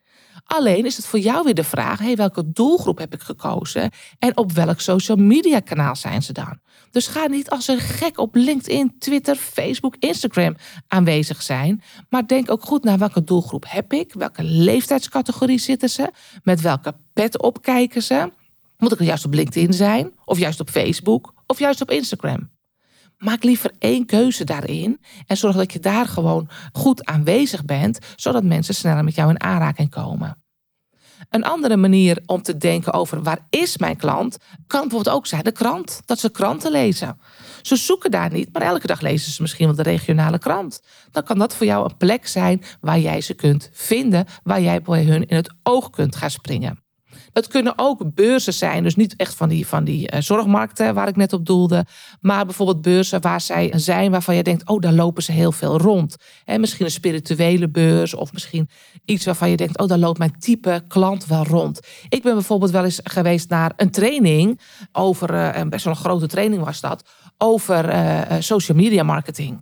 Alleen 0.46 0.86
is 0.86 0.98
het 0.98 1.06
voor 1.06 1.20
jou 1.20 1.44
weer 1.44 1.54
de 1.54 1.64
vraag: 1.64 2.00
hey, 2.00 2.16
welke 2.16 2.52
doelgroep 2.52 2.98
heb 2.98 3.14
ik 3.14 3.22
gekozen? 3.22 3.92
En 4.20 4.38
op 4.38 4.52
welk 4.52 4.80
social 4.80 5.18
media 5.18 5.60
kanaal 5.60 5.96
zijn 5.96 6.22
ze 6.22 6.34
dan? 6.34 6.60
Dus 6.92 7.08
ga 7.08 7.28
niet 7.28 7.50
als 7.50 7.68
een 7.68 7.80
gek 7.80 8.18
op 8.18 8.36
LinkedIn, 8.36 8.96
Twitter, 9.00 9.36
Facebook, 9.36 9.96
Instagram 10.00 10.56
aanwezig 10.88 11.42
zijn. 11.42 11.84
Maar 12.10 12.28
denk 12.28 12.52
ook 12.52 12.64
goed 12.64 12.84
naar 12.84 12.98
welke 12.98 13.24
doelgroep 13.24 13.66
heb 13.68 13.94
ik? 13.94 14.14
Welke 14.14 14.44
leeftijdscategorie 14.44 15.60
zitten 15.60 15.90
ze? 15.90 16.12
Met 16.44 16.62
welke 16.62 16.96
pet 17.14 17.42
op 17.42 17.62
kijken 17.62 18.04
ze? 18.04 18.32
Moet 18.80 18.92
ik 18.92 19.02
juist 19.02 19.26
op 19.26 19.34
LinkedIn 19.34 19.74
zijn? 19.74 20.12
Of 20.26 20.38
juist 20.38 20.60
op 20.60 20.70
Facebook? 20.70 21.34
Of 21.46 21.60
juist 21.60 21.82
op 21.82 21.92
Instagram? 21.92 22.50
Maak 23.18 23.44
liever 23.44 23.72
één 23.80 24.06
keuze 24.06 24.44
daarin 24.44 25.00
en 25.26 25.38
zorg 25.38 25.56
dat 25.56 25.74
je 25.74 25.80
daar 25.80 26.06
gewoon 26.06 26.50
goed 26.72 27.06
aanwezig 27.06 27.66
bent, 27.66 28.00
zodat 28.16 28.44
mensen 28.44 28.76
sneller 28.76 29.04
met 29.04 29.16
jou 29.16 29.30
in 29.30 29.42
aanraking 29.42 29.90
komen. 29.90 30.44
Een 31.30 31.44
andere 31.44 31.78
manier 31.78 32.22
om 32.26 32.42
te 32.42 32.58
denken 32.58 32.94
over 32.94 33.24
waar 33.24 33.46
is 33.50 33.78
mijn 33.78 33.98
klant, 33.98 34.38
kan 34.68 34.82
bijvoorbeeld 34.82 35.16
ook 35.16 35.28
zijn 35.28 35.44
de 35.44 35.52
krant. 35.52 36.02
Dat 36.06 36.20
ze 36.20 36.30
kranten 36.30 36.72
lezen. 36.72 37.20
Ze 37.62 37.76
zoeken 37.76 38.12
daar 38.12 38.32
niet, 38.32 38.54
maar 38.54 38.62
elke 38.62 38.88
dag 38.88 39.02
lezen 39.02 39.32
ze 39.32 39.42
misschien 39.42 39.66
wel 39.66 39.76
de 39.76 39.84
regionale 39.84 40.40
krant. 40.40 40.82
Dan 41.12 41.24
kan 41.24 41.38
dat 41.40 41.56
voor 41.56 41.66
jou 41.66 41.90
een 41.90 41.98
plek 41.98 42.28
zijn 42.28 42.64
waar 42.82 43.00
jij 43.00 43.22
ze 43.22 43.34
kunt 43.34 43.70
vinden, 43.74 44.26
waar 44.44 44.62
jij 44.62 44.82
bij 44.82 45.04
hun 45.04 45.26
in 45.26 45.36
het 45.36 45.54
oog 45.64 45.90
kunt 45.90 46.16
gaan 46.16 46.32
springen. 46.32 46.88
Het 47.40 47.48
kunnen 47.48 47.74
ook 47.76 48.14
beurzen 48.14 48.54
zijn, 48.54 48.84
dus 48.84 48.96
niet 48.96 49.16
echt 49.16 49.36
van 49.36 49.50
die, 49.50 49.68
van 49.68 49.84
die 49.84 50.14
uh, 50.14 50.20
zorgmarkten 50.22 50.94
waar 50.94 51.08
ik 51.08 51.16
net 51.16 51.34
op 51.34 51.46
doelde, 51.46 51.86
maar 52.22 52.46
bijvoorbeeld 52.46 52.82
beurzen 52.82 53.22
waar 53.22 53.42
zij 53.42 53.72
zijn 53.76 54.12
waarvan 54.12 54.36
je 54.36 54.44
denkt, 54.44 54.70
oh, 54.70 54.82
daar 54.82 54.94
lopen 54.94 55.24
ze 55.24 55.32
heel 55.32 55.52
veel 55.52 55.78
rond. 55.78 56.16
En 56.46 56.60
misschien 56.60 56.86
een 56.86 56.92
spirituele 56.92 57.70
beurs 57.70 58.14
of 58.14 58.34
misschien 58.34 58.70
iets 59.06 59.26
waarvan 59.26 59.50
je 59.50 59.58
denkt, 59.58 59.78
oh, 59.78 59.88
daar 59.88 59.98
loopt 59.98 60.18
mijn 60.18 60.40
type 60.40 60.84
klant 60.88 61.26
wel 61.26 61.44
rond. 61.44 61.80
Ik 62.10 62.24
ben 62.24 62.34
bijvoorbeeld 62.34 62.72
wel 62.72 62.84
eens 62.84 63.00
geweest 63.04 63.50
naar 63.50 63.74
een 63.76 63.92
training 63.92 64.60
over, 64.92 65.34
uh, 65.34 65.62
best 65.70 65.84
wel 65.84 65.94
een 65.94 66.00
grote 66.00 66.28
training 66.28 66.64
was 66.64 66.80
dat, 66.80 67.04
over 67.38 67.94
social 68.40 68.78
media 68.78 69.04
marketing. 69.04 69.62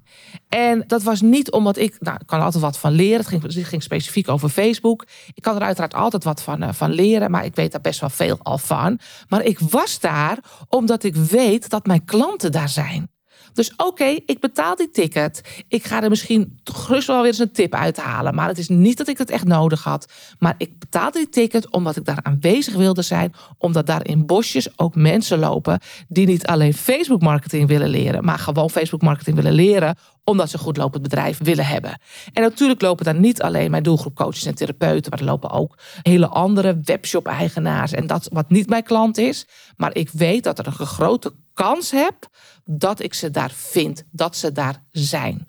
En 0.50 0.84
dat 0.88 1.04
was 1.04 1.22
niet 1.22 1.52
omdat 1.52 1.78
ik, 1.78 1.96
nou, 2.00 2.18
ik 2.20 2.28
kan 2.28 2.42
altijd 2.42 2.64
wat 2.64 2.78
van 2.78 2.92
leren. 2.92 3.18
Het 3.18 3.28
ging, 3.28 3.68
ging 3.68 3.84
specifiek 3.84 4.30
over 4.30 4.50
Facebook. 4.50 5.06
Ik 5.34 5.44
kan 5.44 5.56
er 5.56 5.62
uiteraard 5.62 5.94
altijd 5.94 6.24
wat 6.24 6.42
van, 6.42 6.74
van 6.74 6.92
leren, 6.92 7.32
maar 7.32 7.46
ik 7.46 7.56
weet 7.56 7.67
daar 7.72 7.82
best 7.82 8.00
wel 8.00 8.10
veel 8.10 8.38
al 8.42 8.58
van. 8.58 9.00
Maar 9.28 9.44
ik 9.44 9.60
was 9.60 10.00
daar 10.00 10.38
omdat 10.70 11.04
ik 11.04 11.16
weet 11.16 11.70
dat 11.70 11.86
mijn 11.86 12.06
klanten 12.06 12.52
daar 12.52 12.70
zijn. 12.70 13.12
Dus 13.58 13.74
oké, 13.76 14.04
ik 14.26 14.40
betaal 14.40 14.76
die 14.76 14.90
ticket. 14.90 15.64
Ik 15.68 15.86
ga 15.86 16.04
er 16.04 16.10
misschien 16.10 16.60
gerust 16.64 17.08
wel 17.08 17.18
weer 17.18 17.28
eens 17.28 17.40
een 17.40 17.52
tip 17.52 17.74
uithalen. 17.74 18.36
Maar 18.36 18.48
het 18.48 18.58
is 18.58 18.68
niet 18.68 18.98
dat 18.98 19.08
ik 19.08 19.18
het 19.18 19.30
echt 19.30 19.46
nodig 19.46 19.84
had. 19.84 20.12
Maar 20.40 20.56
ik 20.58 20.80
betaalde 20.80 21.18
die 21.18 21.30
ticket 21.30 21.72
omdat 21.72 21.96
ik 21.96 22.06
daar 22.06 22.20
aanwezig 22.22 22.74
wilde 22.76 23.02
zijn. 23.02 23.34
Omdat 23.58 23.86
daar 23.86 24.08
in 24.08 24.26
bosjes 24.26 24.80
ook 24.80 24.96
mensen 24.96 25.40
lopen 25.40 25.80
die 26.08 26.26
niet 26.26 26.46
alleen 26.46 26.74
Facebook 26.74 27.22
marketing 27.22 27.68
willen 27.68 27.90
leren. 27.90 28.26
Maar 28.26 28.40
gewoon 28.40 28.70
Facebook 28.70 29.02
marketing 29.02 29.36
willen 29.36 29.54
leren 29.54 29.96
omdat 30.24 30.50
ze 30.50 30.56
een 30.56 30.62
goed 30.62 30.78
lopend 30.78 31.04
bedrijf 31.04 31.38
willen 31.38 31.66
hebben. 31.66 32.00
En 32.34 32.42
natuurlijk 32.42 32.82
lopen 32.82 33.06
daar 33.06 33.20
niet 33.20 33.42
alleen 33.42 33.72
mijn 33.72 33.84
doelgroep 33.84 34.16
coaches 34.16 34.46
en 34.46 34.56
therapeuten, 34.56 35.12
maar 35.12 35.20
er 35.20 35.26
lopen 35.26 35.50
ook 35.50 35.78
hele 36.02 36.28
andere 36.28 36.82
webshop-eigenaars 36.84 37.92
en 37.92 38.08
dat 38.08 38.30
wat 38.32 38.50
niet 38.50 38.70
mijn 38.70 38.84
klant 38.84 39.18
is. 39.18 39.48
Maar 39.78 39.96
ik 39.96 40.10
weet 40.10 40.44
dat 40.44 40.60
er 40.60 40.68
een 40.68 40.86
grote 40.86 41.34
kans 41.58 41.92
heb 41.92 42.28
dat 42.66 43.00
ik 43.02 43.14
ze 43.14 43.32
daar 43.32 43.52
vind, 43.52 44.04
dat 44.12 44.36
ze 44.36 44.52
daar 44.52 44.84
zijn. 44.92 45.48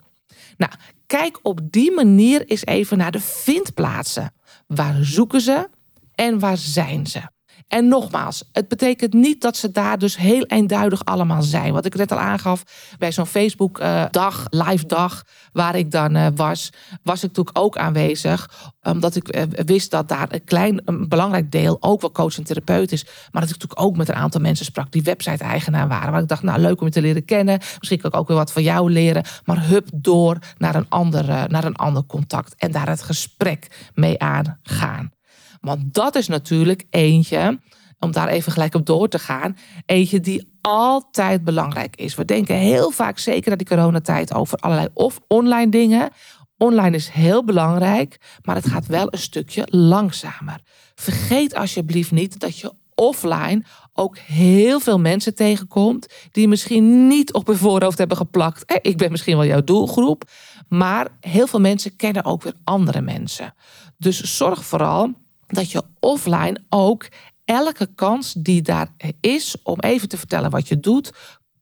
Nou, 0.57 0.71
kijk 1.05 1.39
op 1.41 1.59
die 1.63 1.91
manier 1.91 2.45
eens 2.45 2.65
even 2.65 2.97
naar 2.97 3.11
de 3.11 3.19
vindplaatsen. 3.19 4.33
Waar 4.67 5.05
zoeken 5.05 5.41
ze 5.41 5.69
en 6.15 6.39
waar 6.39 6.57
zijn 6.57 7.07
ze? 7.07 7.21
En 7.69 7.87
nogmaals, 7.87 8.43
het 8.51 8.67
betekent 8.67 9.13
niet 9.13 9.41
dat 9.41 9.57
ze 9.57 9.71
daar 9.71 9.97
dus 9.97 10.17
heel 10.17 10.43
eenduidig 10.45 11.05
allemaal 11.05 11.41
zijn. 11.41 11.73
Wat 11.73 11.85
ik 11.85 11.95
net 11.95 12.11
al 12.11 12.17
aangaf 12.17 12.63
bij 12.97 13.11
zo'n 13.11 13.25
Facebook-dag, 13.25 14.45
live 14.49 14.85
dag, 14.85 15.23
waar 15.51 15.75
ik 15.75 15.91
dan 15.91 16.15
eh, 16.15 16.27
was, 16.35 16.69
was 17.03 17.23
ik 17.23 17.27
natuurlijk 17.27 17.57
ook 17.57 17.77
aanwezig. 17.77 18.71
Omdat 18.83 19.15
ik 19.15 19.27
eh, 19.27 19.43
wist 19.65 19.91
dat 19.91 20.07
daar 20.07 20.27
een 20.29 20.43
klein, 20.43 20.81
een 20.85 21.07
belangrijk 21.07 21.51
deel 21.51 21.77
ook 21.79 22.01
wel 22.01 22.11
coach 22.11 22.37
en 22.37 22.43
therapeut 22.43 22.91
is. 22.91 23.03
Maar 23.03 23.41
dat 23.41 23.49
ik 23.49 23.59
natuurlijk 23.59 23.81
ook 23.81 23.97
met 23.97 24.09
een 24.09 24.15
aantal 24.15 24.41
mensen 24.41 24.65
sprak 24.65 24.91
die 24.91 25.03
website-eigenaar 25.03 25.87
waren. 25.87 26.11
Waar 26.11 26.21
ik 26.21 26.27
dacht, 26.27 26.43
nou 26.43 26.59
leuk 26.59 26.79
om 26.79 26.85
je 26.85 26.93
te 26.93 27.01
leren 27.01 27.25
kennen. 27.25 27.59
Misschien 27.77 27.99
kan 27.99 28.11
ik 28.11 28.17
ook 28.17 28.27
weer 28.27 28.37
wat 28.37 28.51
van 28.51 28.63
jou 28.63 28.91
leren. 28.91 29.23
Maar 29.45 29.67
hup 29.67 29.87
door 29.93 30.37
naar 30.57 30.75
een, 30.75 30.89
andere, 30.89 31.47
naar 31.47 31.63
een 31.63 31.75
ander 31.75 32.05
contact. 32.05 32.55
En 32.57 32.71
daar 32.71 32.87
het 32.87 33.01
gesprek 33.01 33.89
mee 33.93 34.19
aangaan. 34.19 35.17
Want 35.61 35.93
dat 35.93 36.15
is 36.15 36.27
natuurlijk 36.27 36.85
eentje, 36.89 37.59
om 37.99 38.11
daar 38.11 38.27
even 38.27 38.51
gelijk 38.51 38.75
op 38.75 38.85
door 38.85 39.07
te 39.07 39.19
gaan, 39.19 39.57
eentje 39.85 40.19
die 40.19 40.57
altijd 40.61 41.43
belangrijk 41.43 41.95
is. 41.95 42.15
We 42.15 42.25
denken 42.25 42.55
heel 42.55 42.91
vaak, 42.91 43.19
zeker 43.19 43.49
na 43.49 43.55
die 43.55 43.67
coronatijd, 43.67 44.33
over 44.33 44.57
allerlei 44.57 44.87
of 44.93 45.19
online 45.27 45.71
dingen. 45.71 46.09
Online 46.57 46.95
is 46.95 47.09
heel 47.09 47.43
belangrijk, 47.43 48.17
maar 48.41 48.55
het 48.55 48.67
gaat 48.67 48.85
wel 48.85 49.07
een 49.09 49.19
stukje 49.19 49.67
langzamer. 49.69 50.59
Vergeet 50.95 51.55
alsjeblieft 51.55 52.11
niet 52.11 52.39
dat 52.39 52.57
je 52.57 52.73
offline 52.95 53.63
ook 53.93 54.17
heel 54.17 54.79
veel 54.79 54.99
mensen 54.99 55.35
tegenkomt 55.35 56.13
die 56.31 56.47
misschien 56.47 57.07
niet 57.07 57.33
op 57.33 57.47
hun 57.47 57.57
voorhoofd 57.57 57.97
hebben 57.97 58.17
geplakt. 58.17 58.79
Ik 58.81 58.97
ben 58.97 59.11
misschien 59.11 59.37
wel 59.37 59.45
jouw 59.45 59.63
doelgroep, 59.63 60.23
maar 60.67 61.07
heel 61.19 61.47
veel 61.47 61.59
mensen 61.59 61.95
kennen 61.95 62.25
ook 62.25 62.43
weer 62.43 62.53
andere 62.63 63.01
mensen. 63.01 63.53
Dus 63.97 64.37
zorg 64.37 64.65
vooral 64.65 65.13
dat 65.49 65.71
je 65.71 65.83
offline 65.99 66.61
ook 66.69 67.07
elke 67.45 67.89
kans 67.95 68.33
die 68.33 68.61
daar 68.61 68.87
is 69.19 69.55
om 69.63 69.79
even 69.79 70.09
te 70.09 70.17
vertellen 70.17 70.49
wat 70.49 70.67
je 70.67 70.79
doet, 70.79 71.11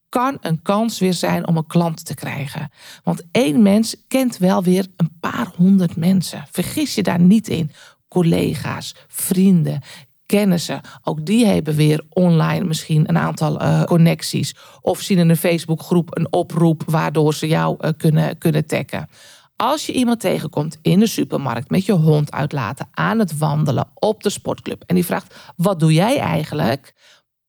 kan 0.10 0.38
een 0.42 0.62
kans 0.62 1.00
weer 1.00 1.14
zijn 1.14 1.48
om 1.48 1.58
een 1.58 1.68
klant 1.68 2.06
te 2.06 2.14
krijgen. 2.14 2.72
Want 3.04 3.24
één 3.32 3.62
mens 3.62 3.96
kent 4.08 4.38
wel 4.38 4.64
weer 4.64 4.88
een 4.96 5.18
paar 5.20 5.52
honderd 5.56 5.96
mensen. 5.96 6.46
Vergis 6.52 6.96
je 6.96 7.04
daar 7.04 7.20
niet 7.20 7.48
in. 7.48 7.72
Collega's, 8.08 8.96
vrienden, 9.08 9.82
kennissen, 10.26 10.82
ook 11.04 11.26
die 11.26 11.46
hebben 11.46 11.76
weer 11.76 12.04
online 12.10 12.66
misschien 12.66 13.10
een 13.10 13.18
aantal 13.18 13.62
uh, 13.62 13.84
connecties. 13.84 14.56
Of 14.82 15.02
zien 15.02 15.18
in 15.18 15.30
een 15.30 15.38
Facebookgroep 15.38 16.18
een 16.18 16.34
oproep 16.34 16.84
waardoor 16.86 17.34
ze 17.34 17.48
jou 17.48 17.78
uh, 17.80 17.90
kunnen, 17.98 18.38
kunnen 18.38 18.66
taggen. 18.66 19.10
Als 19.58 19.86
je 19.86 19.94
iemand 19.94 20.20
tegenkomt 20.20 20.78
in 20.82 21.00
de 21.00 21.08
supermarkt 21.08 21.70
met 21.70 21.86
je 21.86 21.92
hond 21.92 22.32
uitlaten, 22.32 22.88
aan 22.92 23.20
het 23.20 23.38
wandelen, 23.38 23.90
op 23.94 24.24
de 24.24 24.30
sportclub 24.30 24.84
en 24.86 24.96
die 24.96 25.06
vraagt: 25.06 25.36
Wat 25.56 25.80
doe 25.80 25.94
jij 25.94 26.20
eigenlijk? 26.20 26.94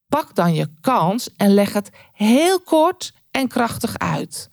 Pak 0.07 0.35
dan 0.35 0.55
je 0.55 0.69
kans 0.81 1.31
en 1.37 1.55
leg 1.55 1.73
het 1.73 1.91
heel 2.13 2.61
kort 2.61 3.13
en 3.31 3.49
krachtig 3.49 3.99
uit. 3.99 4.51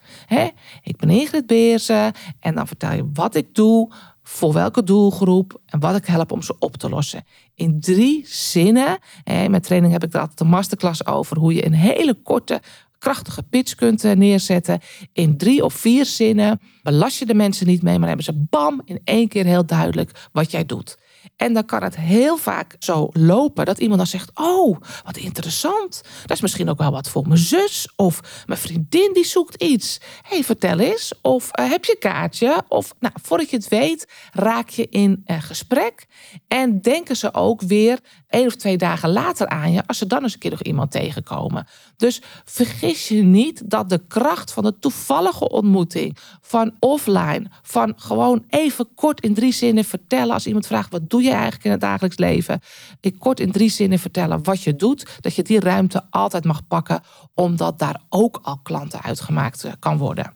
Ik 0.83 0.97
ben 0.97 1.09
Ingrid 1.09 1.47
Beersen 1.47 2.13
en 2.39 2.55
dan 2.55 2.67
vertel 2.67 2.91
je 2.91 3.09
wat 3.13 3.35
ik 3.35 3.55
doe, 3.55 3.91
voor 4.23 4.53
welke 4.53 4.83
doelgroep 4.83 5.61
en 5.65 5.79
wat 5.79 5.95
ik 5.95 6.05
help 6.05 6.31
om 6.31 6.41
ze 6.41 6.55
op 6.59 6.77
te 6.77 6.89
lossen. 6.89 7.23
In 7.53 7.79
drie 7.79 8.25
zinnen. 8.27 8.97
In 9.23 9.51
mijn 9.51 9.61
training 9.61 9.93
heb 9.93 10.03
ik 10.03 10.13
er 10.13 10.19
altijd 10.19 10.39
een 10.39 10.47
masterclass 10.47 11.05
over 11.05 11.37
hoe 11.37 11.53
je 11.53 11.65
een 11.65 11.73
hele 11.73 12.13
korte 12.13 12.61
krachtige 13.05 13.43
pitch 13.43 13.75
kunt 13.75 14.03
eh, 14.03 14.11
neerzetten. 14.11 14.79
In 15.13 15.37
drie 15.37 15.63
of 15.63 15.73
vier 15.73 16.05
zinnen 16.05 16.59
belast 16.83 17.19
je 17.19 17.25
de 17.25 17.33
mensen 17.33 17.67
niet 17.67 17.81
mee, 17.81 17.97
maar 17.99 18.07
hebben 18.07 18.25
ze 18.25 18.45
bam 18.49 18.81
in 18.85 18.99
één 19.03 19.27
keer 19.27 19.45
heel 19.45 19.65
duidelijk 19.65 20.29
wat 20.31 20.51
jij 20.51 20.65
doet. 20.65 20.97
En 21.35 21.53
dan 21.53 21.65
kan 21.65 21.83
het 21.83 21.95
heel 21.95 22.37
vaak 22.37 22.75
zo 22.79 23.09
lopen 23.11 23.65
dat 23.65 23.79
iemand 23.79 23.97
dan 23.97 24.07
zegt: 24.07 24.31
Oh, 24.33 24.77
wat 25.03 25.17
interessant. 25.17 26.01
Dat 26.21 26.35
is 26.37 26.41
misschien 26.41 26.69
ook 26.69 26.77
wel 26.77 26.91
wat 26.91 27.09
voor 27.09 27.27
mijn 27.27 27.39
zus. 27.39 27.93
Of 27.95 28.43
mijn 28.45 28.59
vriendin 28.59 29.13
die 29.13 29.25
zoekt 29.25 29.63
iets. 29.63 29.99
hey, 30.21 30.43
vertel 30.43 30.79
eens. 30.79 31.13
Of 31.21 31.49
uh, 31.59 31.69
heb 31.69 31.85
je 31.85 31.91
een 31.91 32.11
kaartje? 32.11 32.63
Of 32.67 32.93
nou, 32.99 33.13
voordat 33.21 33.49
je 33.49 33.55
het 33.55 33.67
weet, 33.67 34.07
raak 34.31 34.69
je 34.69 34.87
in 34.89 35.23
uh, 35.25 35.41
gesprek. 35.41 36.05
En 36.47 36.81
denken 36.81 37.15
ze 37.15 37.33
ook 37.33 37.61
weer 37.61 37.99
één 38.29 38.45
of 38.45 38.55
twee 38.55 38.77
dagen 38.77 39.11
later 39.11 39.47
aan 39.47 39.71
je, 39.71 39.83
als 39.85 39.97
ze 39.97 40.07
dan 40.07 40.23
eens 40.23 40.33
een 40.33 40.39
keer 40.39 40.51
nog 40.51 40.61
iemand 40.61 40.91
tegenkomen. 40.91 41.67
Dus 41.97 42.21
vergis 42.45 43.07
je 43.07 43.21
niet 43.21 43.69
dat 43.69 43.89
de 43.89 44.01
kracht 44.07 44.51
van 44.51 44.63
de 44.63 44.79
toevallige 44.79 45.49
ontmoeting, 45.49 46.17
van 46.41 46.75
offline, 46.79 47.45
van 47.61 47.93
gewoon 47.95 48.43
even 48.49 48.87
kort 48.95 49.21
in 49.21 49.33
drie 49.33 49.51
zinnen 49.51 49.83
vertellen 49.83 50.33
als 50.33 50.47
iemand 50.47 50.67
vraagt: 50.67 50.91
Wat 50.91 51.09
doe 51.09 51.14
je 51.23 51.31
eigenlijk 51.31 51.63
in 51.63 51.71
het 51.71 51.81
dagelijks 51.81 52.17
leven? 52.17 52.59
Ik 52.99 53.19
kort 53.19 53.39
in 53.39 53.51
drie 53.51 53.69
zinnen 53.69 53.99
vertellen 53.99 54.43
wat 54.43 54.63
je 54.63 54.75
doet, 54.75 55.17
dat 55.19 55.35
je 55.35 55.43
die 55.43 55.59
ruimte 55.59 56.03
altijd 56.09 56.43
mag 56.43 56.67
pakken, 56.67 57.01
omdat 57.33 57.79
daar 57.79 58.01
ook 58.09 58.39
al 58.41 58.59
klanten 58.63 59.01
uitgemaakt 59.01 59.63
eh, 59.63 59.71
kan 59.79 59.97
worden. 59.97 60.33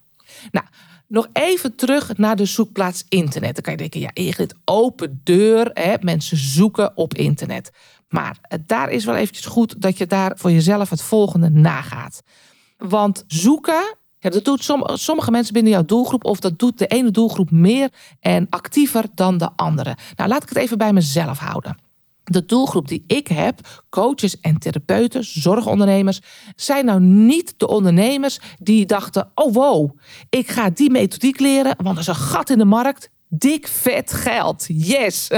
Nou, 0.51 0.65
nog 1.07 1.27
even 1.33 1.75
terug 1.75 2.17
naar 2.17 2.35
de 2.35 2.45
zoekplaats 2.45 3.05
internet. 3.09 3.53
Dan 3.53 3.63
kan 3.63 3.73
je 3.73 3.79
denken, 3.79 3.99
ja, 3.99 4.09
Ingrid, 4.13 4.55
open 4.65 5.21
deur. 5.23 5.71
Hè? 5.73 5.95
Mensen 5.99 6.37
zoeken 6.37 6.97
op 6.97 7.13
internet. 7.13 7.71
Maar 8.09 8.37
daar 8.65 8.89
is 8.89 9.05
wel 9.05 9.15
eventjes 9.15 9.45
goed 9.45 9.81
dat 9.81 9.97
je 9.97 10.05
daar 10.05 10.31
voor 10.37 10.51
jezelf 10.51 10.89
het 10.89 11.01
volgende 11.01 11.49
nagaat. 11.49 12.21
Want 12.77 13.23
zoeken, 13.27 13.97
ja, 14.19 14.29
dat 14.29 14.45
doet 14.45 14.71
sommige 14.93 15.31
mensen 15.31 15.53
binnen 15.53 15.71
jouw 15.71 15.85
doelgroep, 15.85 16.25
of 16.25 16.39
dat 16.39 16.59
doet 16.59 16.77
de 16.77 16.87
ene 16.87 17.11
doelgroep 17.11 17.51
meer 17.51 17.89
en 18.19 18.47
actiever 18.49 19.05
dan 19.13 19.37
de 19.37 19.49
andere. 19.55 19.97
Nou, 20.15 20.29
laat 20.29 20.43
ik 20.43 20.49
het 20.49 20.57
even 20.57 20.77
bij 20.77 20.93
mezelf 20.93 21.39
houden. 21.39 21.77
De 22.23 22.45
doelgroep 22.45 22.87
die 22.87 23.03
ik 23.07 23.27
heb, 23.27 23.83
coaches 23.89 24.39
en 24.39 24.59
therapeuten, 24.59 25.23
zorgondernemers, 25.23 26.19
zijn 26.55 26.85
nou 26.85 26.99
niet 27.01 27.53
de 27.57 27.67
ondernemers 27.67 28.39
die 28.59 28.85
dachten: 28.85 29.31
oh 29.35 29.53
wow, 29.53 29.97
ik 30.29 30.49
ga 30.49 30.69
die 30.69 30.89
methodiek 30.89 31.39
leren, 31.39 31.75
want 31.77 31.95
er 31.95 32.01
is 32.01 32.07
een 32.07 32.15
gat 32.15 32.49
in 32.49 32.57
de 32.57 32.65
markt 32.65 33.09
dik 33.29 33.67
vet 33.67 34.13
geld. 34.13 34.65
Yes. 34.67 35.29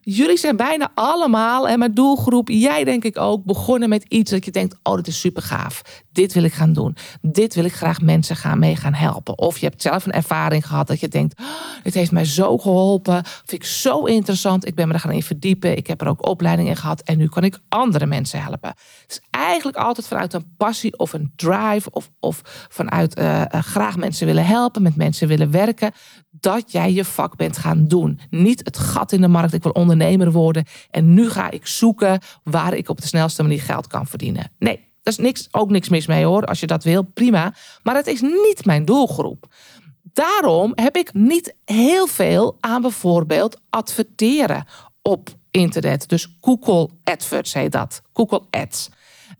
Jullie 0.00 0.38
zijn 0.38 0.56
bijna 0.56 0.90
allemaal, 0.94 1.68
en 1.68 1.78
mijn 1.78 1.94
doelgroep, 1.94 2.48
jij 2.48 2.84
denk 2.84 3.04
ik 3.04 3.18
ook, 3.18 3.44
begonnen 3.44 3.88
met 3.88 4.04
iets 4.08 4.30
dat 4.30 4.44
je 4.44 4.50
denkt, 4.50 4.76
oh, 4.82 4.94
dit 4.96 5.06
is 5.06 5.20
super 5.20 5.42
gaaf. 5.42 5.82
Dit 6.12 6.32
wil 6.32 6.42
ik 6.42 6.52
gaan 6.52 6.72
doen. 6.72 6.96
Dit 7.20 7.54
wil 7.54 7.64
ik 7.64 7.72
graag 7.72 8.00
mensen 8.00 8.36
gaan 8.36 8.58
mee 8.58 8.76
gaan 8.76 8.94
helpen. 8.94 9.38
Of 9.38 9.58
je 9.58 9.66
hebt 9.66 9.82
zelf 9.82 10.06
een 10.06 10.12
ervaring 10.12 10.66
gehad 10.66 10.86
dat 10.86 11.00
je 11.00 11.08
denkt, 11.08 11.40
oh, 11.40 11.46
dit 11.82 11.94
heeft 11.94 12.12
mij 12.12 12.24
zo 12.24 12.58
geholpen. 12.58 13.24
Vind 13.24 13.62
ik 13.62 13.64
zo 13.64 14.04
interessant. 14.04 14.66
Ik 14.66 14.74
ben 14.74 14.88
me 14.88 14.94
er 14.94 15.00
gaan 15.00 15.12
in 15.12 15.22
verdiepen. 15.22 15.76
Ik 15.76 15.86
heb 15.86 16.00
er 16.00 16.08
ook 16.08 16.26
opleidingen 16.28 16.70
in 16.70 16.76
gehad. 16.76 17.00
En 17.00 17.18
nu 17.18 17.28
kan 17.28 17.44
ik 17.44 17.58
andere 17.68 18.06
mensen 18.06 18.42
helpen. 18.42 18.68
Het 18.68 19.06
is 19.08 19.20
eigenlijk 19.30 19.76
altijd 19.76 20.06
vanuit 20.06 20.32
een 20.32 20.54
passie 20.56 20.98
of 20.98 21.12
een 21.12 21.32
drive 21.36 21.90
of, 21.90 22.10
of 22.20 22.40
vanuit 22.68 23.18
uh, 23.18 23.42
graag 23.50 23.96
mensen 23.96 24.26
willen 24.26 24.46
helpen, 24.46 24.82
met 24.82 24.96
mensen 24.96 25.28
willen 25.28 25.50
werken, 25.50 25.92
dat 26.30 26.72
jij 26.72 26.79
je 26.86 27.04
vak 27.04 27.36
bent 27.36 27.58
gaan 27.58 27.84
doen. 27.88 28.20
Niet 28.30 28.60
het 28.64 28.78
gat 28.78 29.12
in 29.12 29.20
de 29.20 29.28
markt, 29.28 29.52
ik 29.52 29.62
wil 29.62 29.72
ondernemer 29.72 30.32
worden 30.32 30.64
en 30.90 31.14
nu 31.14 31.30
ga 31.30 31.50
ik 31.50 31.66
zoeken 31.66 32.20
waar 32.44 32.74
ik 32.74 32.88
op 32.88 33.00
de 33.00 33.06
snelste 33.06 33.42
manier 33.42 33.62
geld 33.62 33.86
kan 33.86 34.06
verdienen. 34.06 34.50
Nee, 34.58 34.76
daar 34.76 35.12
is 35.12 35.18
niks, 35.18 35.48
ook 35.50 35.70
niks 35.70 35.88
mis 35.88 36.06
mee 36.06 36.24
hoor. 36.24 36.44
Als 36.44 36.60
je 36.60 36.66
dat 36.66 36.84
wil, 36.84 37.02
prima. 37.02 37.54
Maar 37.82 37.94
het 37.94 38.06
is 38.06 38.20
niet 38.20 38.64
mijn 38.64 38.84
doelgroep. 38.84 39.46
Daarom 40.12 40.72
heb 40.74 40.96
ik 40.96 41.12
niet 41.14 41.54
heel 41.64 42.06
veel 42.06 42.56
aan 42.60 42.82
bijvoorbeeld 42.82 43.60
adverteren 43.70 44.64
op 45.02 45.28
internet. 45.50 46.08
Dus 46.08 46.36
Google 46.40 46.88
AdWords 47.04 47.52
heet 47.52 47.72
dat. 47.72 48.02
Google 48.12 48.42
Ads 48.50 48.88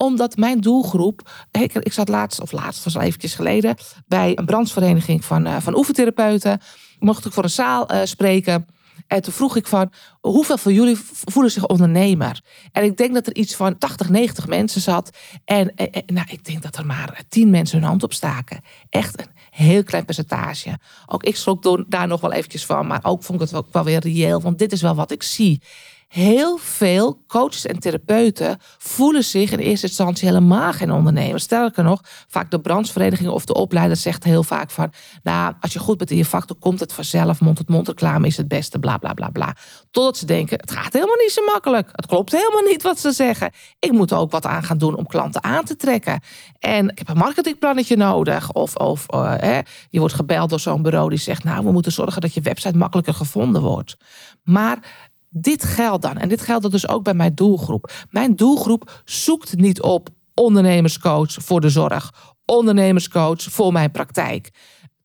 omdat 0.03 0.37
mijn 0.37 0.61
doelgroep. 0.61 1.31
Ik, 1.51 1.75
ik 1.75 1.93
zat 1.93 2.09
laatst, 2.09 2.41
of 2.41 2.53
laatst 2.53 2.85
was 2.85 2.97
al 2.97 3.03
eventjes 3.03 3.35
geleden, 3.35 3.77
bij 4.07 4.39
een 4.39 4.45
brandsvereniging 4.45 5.25
van, 5.25 5.47
uh, 5.47 5.57
van 5.61 5.77
oefentherapeuten. 5.77 6.61
Mocht 6.99 7.25
ik 7.25 7.33
voor 7.33 7.43
een 7.43 7.51
zaal 7.51 7.93
uh, 7.95 8.01
spreken. 8.05 8.67
En 9.07 9.23
toen 9.23 9.33
vroeg 9.33 9.57
ik 9.57 9.67
van, 9.67 9.93
hoeveel 10.21 10.59
van 10.59 10.73
jullie 10.73 10.97
voelen 11.25 11.53
zich 11.53 11.67
ondernemer? 11.67 12.41
En 12.73 12.85
ik 12.85 12.97
denk 12.97 13.15
dat 13.15 13.27
er 13.27 13.35
iets 13.35 13.55
van 13.55 13.79
80, 13.79 14.09
90 14.09 14.47
mensen 14.47 14.81
zat. 14.81 15.11
En, 15.45 15.73
nou, 16.07 16.27
ik 16.31 16.45
denk 16.45 16.63
dat 16.63 16.77
er 16.77 16.87
maar 16.87 17.23
10 17.29 17.51
mensen 17.51 17.79
hun 17.79 17.89
hand 17.89 18.03
opstaken. 18.03 18.61
Echt 18.89 19.21
een 19.21 19.27
heel 19.51 19.83
klein 19.83 20.05
percentage. 20.05 20.79
Ook 21.07 21.23
ik 21.23 21.37
schrok 21.37 21.91
daar 21.91 22.07
nog 22.07 22.21
wel 22.21 22.33
eventjes 22.33 22.67
van. 22.67 22.87
Maar 22.87 23.01
ook 23.03 23.23
vond 23.23 23.41
ik 23.41 23.49
het 23.49 23.59
ook 23.59 23.73
wel 23.73 23.85
weer 23.85 24.01
reëel. 24.01 24.41
Want 24.41 24.59
dit 24.59 24.73
is 24.73 24.83
wel 24.83 24.95
wat 24.95 25.11
ik 25.11 25.23
zie 25.23 25.63
heel 26.11 26.57
veel 26.57 27.23
coaches 27.27 27.67
en 27.67 27.79
therapeuten 27.79 28.59
voelen 28.79 29.25
zich 29.25 29.53
in 29.53 29.59
eerste 29.59 29.87
instantie 29.87 30.29
helemaal 30.29 30.73
geen 30.73 30.93
ondernemer. 30.93 31.41
Sterker 31.41 31.85
nog, 31.85 32.01
vaak 32.29 32.51
de 32.51 32.61
branchevereniging 32.61 33.29
of 33.29 33.45
de 33.45 33.55
opleider 33.55 33.97
zegt 33.97 34.25
heel 34.25 34.43
vaak 34.43 34.71
van, 34.71 34.93
nou, 35.23 35.55
als 35.61 35.73
je 35.73 35.79
goed 35.79 35.99
bent 35.99 36.11
in 36.11 36.17
je 36.17 36.25
vak, 36.25 36.49
dan 36.49 36.59
komt 36.59 36.81
het 36.81 36.93
vanzelf. 36.93 37.41
Mond-tot-mond 37.41 37.89
reclame 37.89 38.27
is 38.27 38.37
het 38.37 38.49
beste, 38.49 38.79
bla 38.79 38.99
bla 38.99 39.13
bla 39.13 39.29
bla. 39.29 39.57
Totdat 39.91 40.17
ze 40.17 40.27
denken, 40.27 40.59
het 40.61 40.71
gaat 40.71 40.93
helemaal 40.93 41.17
niet 41.17 41.33
zo 41.33 41.45
makkelijk. 41.45 41.89
Het 41.93 42.07
klopt 42.07 42.33
helemaal 42.33 42.63
niet 42.63 42.83
wat 42.83 42.99
ze 42.99 43.13
zeggen. 43.13 43.51
Ik 43.79 43.93
moet 43.93 44.13
ook 44.13 44.31
wat 44.31 44.47
aan 44.47 44.63
gaan 44.63 44.79
doen 44.79 44.97
om 44.97 45.07
klanten 45.07 45.43
aan 45.45 45.65
te 45.65 45.77
trekken. 45.77 46.21
En 46.59 46.89
ik 46.89 46.99
heb 46.99 47.09
een 47.09 47.17
marketingplannetje 47.17 47.97
nodig. 47.97 48.53
Of, 48.53 48.77
of 48.77 49.07
uh, 49.15 49.59
je 49.91 49.99
wordt 49.99 50.15
gebeld 50.15 50.51
door 50.51 50.61
zo'n 50.61 50.83
bureau 50.83 51.09
die 51.09 51.19
zegt, 51.19 51.45
nou, 51.45 51.65
we 51.65 51.73
moeten 51.73 51.93
zorgen 51.93 52.21
dat 52.21 52.35
je 52.35 52.41
website 52.41 52.77
makkelijker 52.77 53.15
gevonden 53.15 53.63
wordt. 53.63 53.97
Maar 54.43 55.09
dit 55.31 55.65
geldt 55.65 56.03
dan. 56.03 56.17
En 56.17 56.29
dit 56.29 56.41
geldt 56.41 56.71
dus 56.71 56.89
ook 56.89 57.03
bij 57.03 57.15
mijn 57.15 57.35
doelgroep. 57.35 57.93
Mijn 58.11 58.37
doelgroep 58.37 59.03
zoekt 59.05 59.57
niet 59.57 59.81
op 59.81 60.09
ondernemerscoach 60.35 61.33
voor 61.33 61.61
de 61.61 61.71
zorg, 61.71 62.13
ondernemerscoach 62.45 63.43
voor 63.43 63.73
mijn 63.73 63.91
praktijk. 63.91 64.51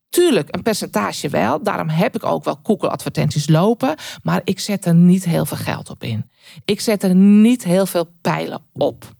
Tuurlijk, 0.09 0.55
een 0.55 0.63
percentage 0.63 1.29
wel. 1.29 1.63
Daarom 1.63 1.89
heb 1.89 2.15
ik 2.15 2.23
ook 2.23 2.43
wel 2.43 2.59
Google-advertenties 2.63 3.49
lopen. 3.49 3.95
Maar 4.23 4.41
ik 4.43 4.59
zet 4.59 4.85
er 4.85 4.95
niet 4.95 5.25
heel 5.25 5.45
veel 5.45 5.57
geld 5.57 5.89
op 5.89 6.03
in. 6.03 6.29
Ik 6.65 6.81
zet 6.81 7.03
er 7.03 7.15
niet 7.15 7.63
heel 7.63 7.85
veel 7.85 8.07
pijlen 8.21 8.61
op 8.73 9.13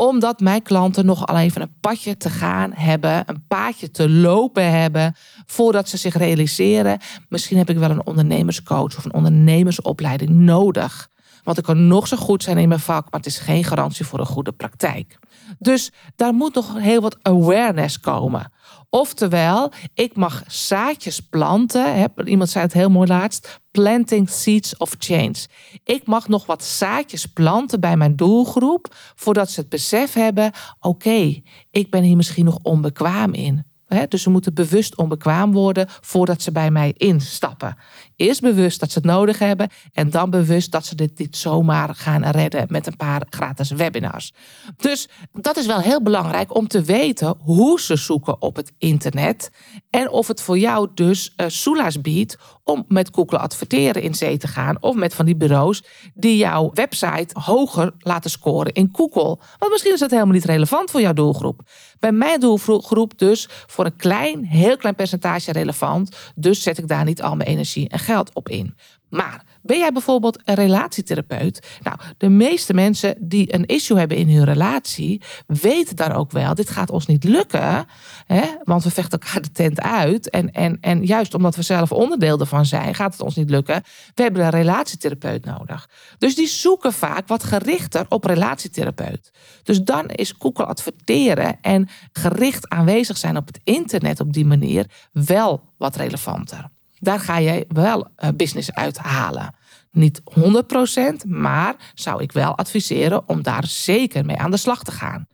omdat 0.00 0.40
mijn 0.40 0.62
klanten 0.62 1.06
nog 1.06 1.26
al 1.26 1.36
even 1.38 1.62
een 1.62 1.74
padje 1.80 2.16
te 2.16 2.30
gaan 2.30 2.72
hebben, 2.74 3.22
een 3.26 3.44
paadje 3.48 3.90
te 3.90 4.10
lopen 4.10 4.70
hebben, 4.80 5.14
voordat 5.46 5.88
ze 5.88 5.96
zich 5.96 6.16
realiseren. 6.16 6.98
Misschien 7.28 7.56
heb 7.58 7.70
ik 7.70 7.78
wel 7.78 7.90
een 7.90 8.06
ondernemerscoach 8.06 8.96
of 8.96 9.04
een 9.04 9.14
ondernemersopleiding 9.14 10.30
nodig. 10.30 11.08
Want 11.44 11.58
ik 11.58 11.64
kan 11.64 11.86
nog 11.86 12.08
zo 12.08 12.16
goed 12.16 12.42
zijn 12.42 12.58
in 12.58 12.68
mijn 12.68 12.80
vak, 12.80 13.02
maar 13.02 13.20
het 13.20 13.26
is 13.26 13.38
geen 13.38 13.64
garantie 13.64 14.06
voor 14.06 14.18
een 14.18 14.26
goede 14.26 14.52
praktijk. 14.52 15.18
Dus 15.58 15.92
daar 16.16 16.34
moet 16.34 16.54
nog 16.54 16.78
heel 16.78 17.00
wat 17.00 17.18
awareness 17.22 18.00
komen. 18.00 18.52
Oftewel, 18.90 19.72
ik 19.94 20.16
mag 20.16 20.42
zaadjes 20.46 21.20
planten. 21.20 22.12
Iemand 22.24 22.50
zei 22.50 22.64
het 22.64 22.72
heel 22.72 22.90
mooi 22.90 23.08
laatst. 23.08 23.60
Planting 23.70 24.30
seeds 24.30 24.76
of 24.76 24.94
change. 24.98 25.46
Ik 25.84 26.06
mag 26.06 26.28
nog 26.28 26.46
wat 26.46 26.64
zaadjes 26.64 27.26
planten 27.26 27.80
bij 27.80 27.96
mijn 27.96 28.16
doelgroep. 28.16 28.94
Voordat 29.14 29.50
ze 29.50 29.60
het 29.60 29.68
besef 29.68 30.12
hebben. 30.12 30.52
Oké, 30.80 31.42
ik 31.70 31.90
ben 31.90 32.02
hier 32.02 32.16
misschien 32.16 32.44
nog 32.44 32.58
onbekwaam 32.62 33.32
in. 33.32 33.64
Dus 34.08 34.22
ze 34.22 34.30
moeten 34.30 34.54
bewust 34.54 34.96
onbekwaam 34.96 35.52
worden 35.52 35.86
voordat 36.00 36.42
ze 36.42 36.52
bij 36.52 36.70
mij 36.70 36.94
instappen. 36.96 37.76
Eerst 38.20 38.40
bewust 38.40 38.80
dat 38.80 38.90
ze 38.90 38.98
het 38.98 39.06
nodig 39.06 39.38
hebben 39.38 39.68
en 39.92 40.10
dan 40.10 40.30
bewust 40.30 40.72
dat 40.72 40.86
ze 40.86 40.94
dit 40.94 41.28
zomaar 41.30 41.94
gaan 41.94 42.24
redden 42.24 42.66
met 42.68 42.86
een 42.86 42.96
paar 42.96 43.26
gratis 43.30 43.70
webinars. 43.70 44.32
Dus 44.76 45.08
dat 45.32 45.56
is 45.56 45.66
wel 45.66 45.80
heel 45.80 46.02
belangrijk 46.02 46.54
om 46.56 46.68
te 46.68 46.82
weten 46.82 47.34
hoe 47.38 47.80
ze 47.80 47.96
zoeken 47.96 48.42
op 48.42 48.56
het 48.56 48.72
internet 48.78 49.50
en 49.90 50.10
of 50.10 50.26
het 50.26 50.42
voor 50.42 50.58
jou 50.58 50.88
dus 50.94 51.34
uh, 51.66 51.86
biedt 52.02 52.36
om 52.64 52.84
met 52.88 53.10
Google 53.12 53.38
adverteren 53.38 54.02
in 54.02 54.14
zee 54.14 54.38
te 54.38 54.48
gaan 54.48 54.82
of 54.82 54.94
met 54.94 55.14
van 55.14 55.26
die 55.26 55.36
bureaus 55.36 55.82
die 56.14 56.36
jouw 56.36 56.70
website 56.74 57.40
hoger 57.40 57.92
laten 57.98 58.30
scoren 58.30 58.72
in 58.72 58.88
Google. 58.92 59.38
Want 59.58 59.72
misschien 59.72 59.92
is 59.92 60.00
dat 60.00 60.10
helemaal 60.10 60.34
niet 60.34 60.44
relevant 60.44 60.90
voor 60.90 61.00
jouw 61.00 61.12
doelgroep. 61.12 61.60
Bij 61.98 62.12
mijn 62.12 62.40
doelgroep 62.40 63.18
dus 63.18 63.48
voor 63.66 63.84
een 63.84 63.96
klein, 63.96 64.44
heel 64.44 64.76
klein 64.76 64.94
percentage 64.94 65.52
relevant. 65.52 66.16
Dus 66.34 66.62
zet 66.62 66.78
ik 66.78 66.88
daar 66.88 67.04
niet 67.04 67.22
al 67.22 67.36
mijn 67.36 67.48
energie 67.48 67.88
en 67.88 67.98
op 68.32 68.48
in. 68.48 68.74
Maar 69.10 69.44
ben 69.62 69.78
jij 69.78 69.92
bijvoorbeeld 69.92 70.38
een 70.44 70.54
relatietherapeut? 70.54 71.78
Nou, 71.82 71.98
de 72.16 72.28
meeste 72.28 72.74
mensen 72.74 73.16
die 73.20 73.54
een 73.54 73.66
issue 73.66 73.98
hebben 73.98 74.16
in 74.16 74.28
hun 74.28 74.44
relatie, 74.44 75.22
weten 75.46 75.96
daar 75.96 76.16
ook 76.16 76.30
wel, 76.30 76.54
dit 76.54 76.70
gaat 76.70 76.90
ons 76.90 77.06
niet 77.06 77.24
lukken, 77.24 77.86
hè, 78.26 78.42
want 78.64 78.84
we 78.84 78.90
vechten 78.90 79.18
elkaar 79.18 79.42
de 79.42 79.52
tent 79.52 79.80
uit. 79.80 80.30
En, 80.30 80.52
en, 80.52 80.78
en 80.80 81.04
juist 81.04 81.34
omdat 81.34 81.56
we 81.56 81.62
zelf 81.62 81.92
onderdeel 81.92 82.40
ervan 82.40 82.66
zijn, 82.66 82.94
gaat 82.94 83.12
het 83.12 83.20
ons 83.20 83.36
niet 83.36 83.50
lukken. 83.50 83.82
We 84.14 84.22
hebben 84.22 84.44
een 84.44 84.50
relatietherapeut 84.50 85.44
nodig. 85.44 85.88
Dus 86.18 86.34
die 86.34 86.48
zoeken 86.48 86.92
vaak 86.92 87.28
wat 87.28 87.44
gerichter 87.44 88.06
op 88.08 88.24
relatietherapeut. 88.24 89.30
Dus 89.62 89.82
dan 89.82 90.08
is 90.08 90.34
Google 90.38 90.64
adverteren 90.64 91.58
en 91.60 91.88
gericht 92.12 92.68
aanwezig 92.68 93.16
zijn 93.16 93.36
op 93.36 93.46
het 93.46 93.60
internet 93.64 94.20
op 94.20 94.32
die 94.32 94.46
manier 94.46 94.86
wel 95.12 95.62
wat 95.76 95.96
relevanter. 95.96 96.70
Daar 97.00 97.20
ga 97.20 97.38
je 97.38 97.64
wel 97.68 98.08
eh, 98.16 98.28
business 98.36 98.72
uithalen. 98.72 99.54
Niet 99.90 100.20
100%, 100.24 101.26
maar 101.26 101.74
zou 101.94 102.22
ik 102.22 102.32
wel 102.32 102.56
adviseren 102.56 103.28
om 103.28 103.42
daar 103.42 103.66
zeker 103.66 104.24
mee 104.24 104.36
aan 104.36 104.50
de 104.50 104.56
slag 104.56 104.82
te 104.82 104.92
gaan. 104.92 105.26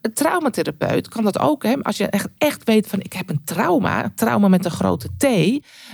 Een 0.00 0.14
traumatherapeut 0.14 1.08
kan 1.08 1.24
dat 1.24 1.38
ook. 1.38 1.62
Hè? 1.62 1.82
Als 1.82 1.96
je 1.96 2.06
echt, 2.06 2.28
echt 2.38 2.64
weet 2.64 2.86
van 2.86 3.00
ik 3.00 3.12
heb 3.12 3.30
een 3.30 3.44
trauma, 3.44 4.12
trauma 4.14 4.48
met 4.48 4.64
een 4.64 4.70
grote 4.70 5.08
T. 5.16 5.26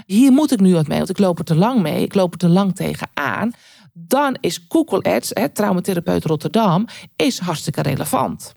Hier 0.06 0.32
moet 0.32 0.52
ik 0.52 0.60
nu 0.60 0.72
wat 0.72 0.86
mee, 0.86 0.98
want 0.98 1.10
ik 1.10 1.18
loop 1.18 1.38
er 1.38 1.44
te 1.44 1.54
lang 1.54 1.80
mee. 1.82 2.02
Ik 2.02 2.14
loop 2.14 2.32
er 2.32 2.38
te 2.38 2.48
lang 2.48 2.74
tegenaan. 2.74 3.52
Dan 3.92 4.36
is 4.40 4.64
Google 4.68 5.02
Ads, 5.02 5.30
hè, 5.32 5.48
traumatherapeut 5.48 6.24
Rotterdam, 6.24 6.86
is 7.16 7.38
hartstikke 7.38 7.82
relevant. 7.82 8.54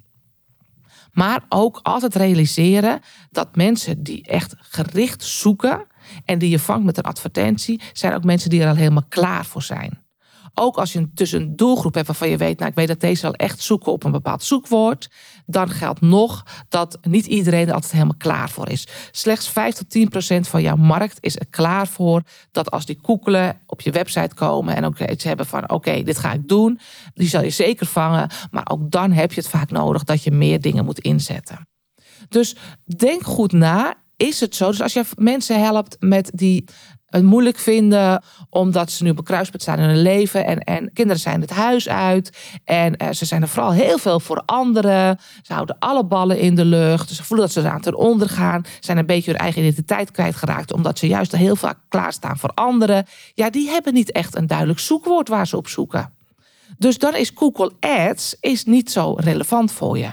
Maar 1.12 1.46
ook 1.50 1.80
altijd 1.84 2.16
realiseren 2.16 3.00
dat 3.32 3.56
mensen 3.56 4.04
die 4.04 4.24
echt 4.24 4.56
gericht 4.58 5.24
zoeken 5.24 5.88
en 6.26 6.40
die 6.40 6.50
je 6.50 6.60
vangt 6.60 6.86
met 6.86 6.98
een 6.98 7.04
advertentie, 7.04 7.82
zijn 7.94 8.14
ook 8.14 8.24
mensen 8.24 8.50
die 8.50 8.62
er 8.62 8.70
al 8.70 8.76
helemaal 8.76 9.06
klaar 9.10 9.46
voor 9.46 9.64
zijn. 9.64 10.00
Ook 10.54 10.78
als 10.78 10.94
je 10.94 11.14
tussen 11.14 11.42
een 11.42 11.56
doelgroep 11.56 11.94
hebt 11.94 12.08
waarvan 12.08 12.30
je 12.30 12.38
weet, 12.38 12.58
nou 12.60 12.70
ik 12.70 12.76
weet 12.78 12.88
dat 12.88 13.00
deze 13.00 13.22
wel 13.22 13.34
echt 13.34 13.62
zoeken 13.62 13.92
op 13.92 14.04
een 14.04 14.12
bepaald 14.12 14.44
zoekwoord, 14.44 15.10
dan 15.46 15.70
geldt 15.70 16.02
nog 16.02 16.46
dat 16.70 16.98
niet 17.02 17.26
iedereen 17.26 17.68
er 17.68 17.74
altijd 17.74 17.92
helemaal 17.92 18.18
klaar 18.18 18.50
voor 18.50 18.70
is. 18.70 18.88
Slechts 19.12 19.50
5 19.50 19.76
tot 19.76 19.90
10 19.90 20.10
procent 20.10 20.48
van 20.48 20.62
jouw 20.62 20.76
markt 20.76 21.18
is 21.20 21.36
er 21.36 21.48
klaar 21.50 21.88
voor 21.88 22.22
dat 22.52 22.72
als 22.72 22.86
die 22.86 23.02
koekelen 23.02 23.62
op 23.66 23.82
je 23.82 23.92
website 23.92 24.36
komen 24.36 24.76
en 24.76 24.86
ook 24.86 25.00
iets 25.00 25.24
hebben 25.24 25.46
van 25.46 25.70
oké, 25.70 26.04
dit 26.04 26.18
ga 26.18 26.32
ik 26.32 26.48
doen, 26.48 26.80
die 27.14 27.28
zal 27.28 27.44
je 27.44 27.50
zeker 27.50 27.86
vangen, 27.86 28.30
maar 28.52 28.68
ook 28.72 28.92
dan 28.92 29.12
heb 29.12 29.34
je 29.34 29.42
het 29.42 29.50
vaak 29.50 29.72
nodig 29.72 30.04
dat 30.04 30.24
je 30.24 30.32
meer 30.32 30.62
dingen 30.62 30.86
moet 30.86 31.00
inzetten. 31.00 31.68
Dus 32.30 32.56
denk 32.98 33.24
goed 33.24 33.52
na 33.52 34.01
is 34.22 34.40
het 34.40 34.56
zo. 34.56 34.68
Dus 34.68 34.82
als 34.82 34.94
je 34.94 35.04
mensen 35.16 35.64
helpt 35.64 35.98
met 36.00 36.32
die 36.34 36.66
het 37.06 37.24
moeilijk 37.24 37.58
vinden 37.58 38.24
omdat 38.50 38.92
ze 38.92 39.04
nu 39.04 39.10
op 39.10 39.24
kruispunt 39.24 39.62
staan 39.62 39.80
in 39.80 39.90
hun 39.90 40.02
leven 40.02 40.46
en, 40.46 40.60
en 40.60 40.94
kinderen 40.94 41.22
zijn 41.22 41.42
het 41.42 41.50
huis 41.50 41.90
uit 41.90 42.38
en 42.64 42.98
eh, 42.98 43.12
ze 43.12 43.26
zijn 43.26 43.42
er 43.42 43.48
vooral 43.48 43.72
heel 43.72 43.98
veel 43.98 44.20
voor 44.20 44.44
anderen. 44.46 45.20
Ze 45.42 45.54
houden 45.54 45.76
alle 45.80 46.06
ballen 46.06 46.40
in 46.40 46.56
de 46.56 46.66
lucht. 46.66 47.10
Ze 47.10 47.24
voelen 47.24 47.46
dat 47.46 47.56
ze 47.56 47.62
eraan 47.62 47.82
ten 47.82 47.96
onder 47.96 48.30
gaan. 48.30 48.66
Zijn 48.80 48.98
een 48.98 49.06
beetje 49.06 49.32
hun 49.32 49.40
eigen 49.40 49.62
identiteit 49.62 50.12
kwijtgeraakt 50.12 50.74
omdat 50.74 51.00
ze 51.00 51.08
juist 51.08 51.32
heel 51.32 51.56
vaak 51.56 51.78
klaarstaan 51.90 52.38
voor 52.38 52.52
anderen. 52.54 53.06
Ja, 53.34 53.50
die 53.50 53.70
hebben 53.70 53.94
niet 53.94 54.12
echt 54.12 54.36
een 54.36 54.48
duidelijk 54.48 54.80
zoekwoord 54.80 55.28
waar 55.28 55.48
ze 55.48 55.58
op 55.58 55.68
zoeken. 55.68 56.14
Dus 56.78 56.98
dan 56.98 57.16
is 57.16 57.32
Google 57.36 57.72
Ads 57.80 58.36
is 58.40 58.66
niet 58.66 58.92
zo 58.92 59.14
relevant 59.14 59.72
voor 59.72 59.98
je 59.98 60.12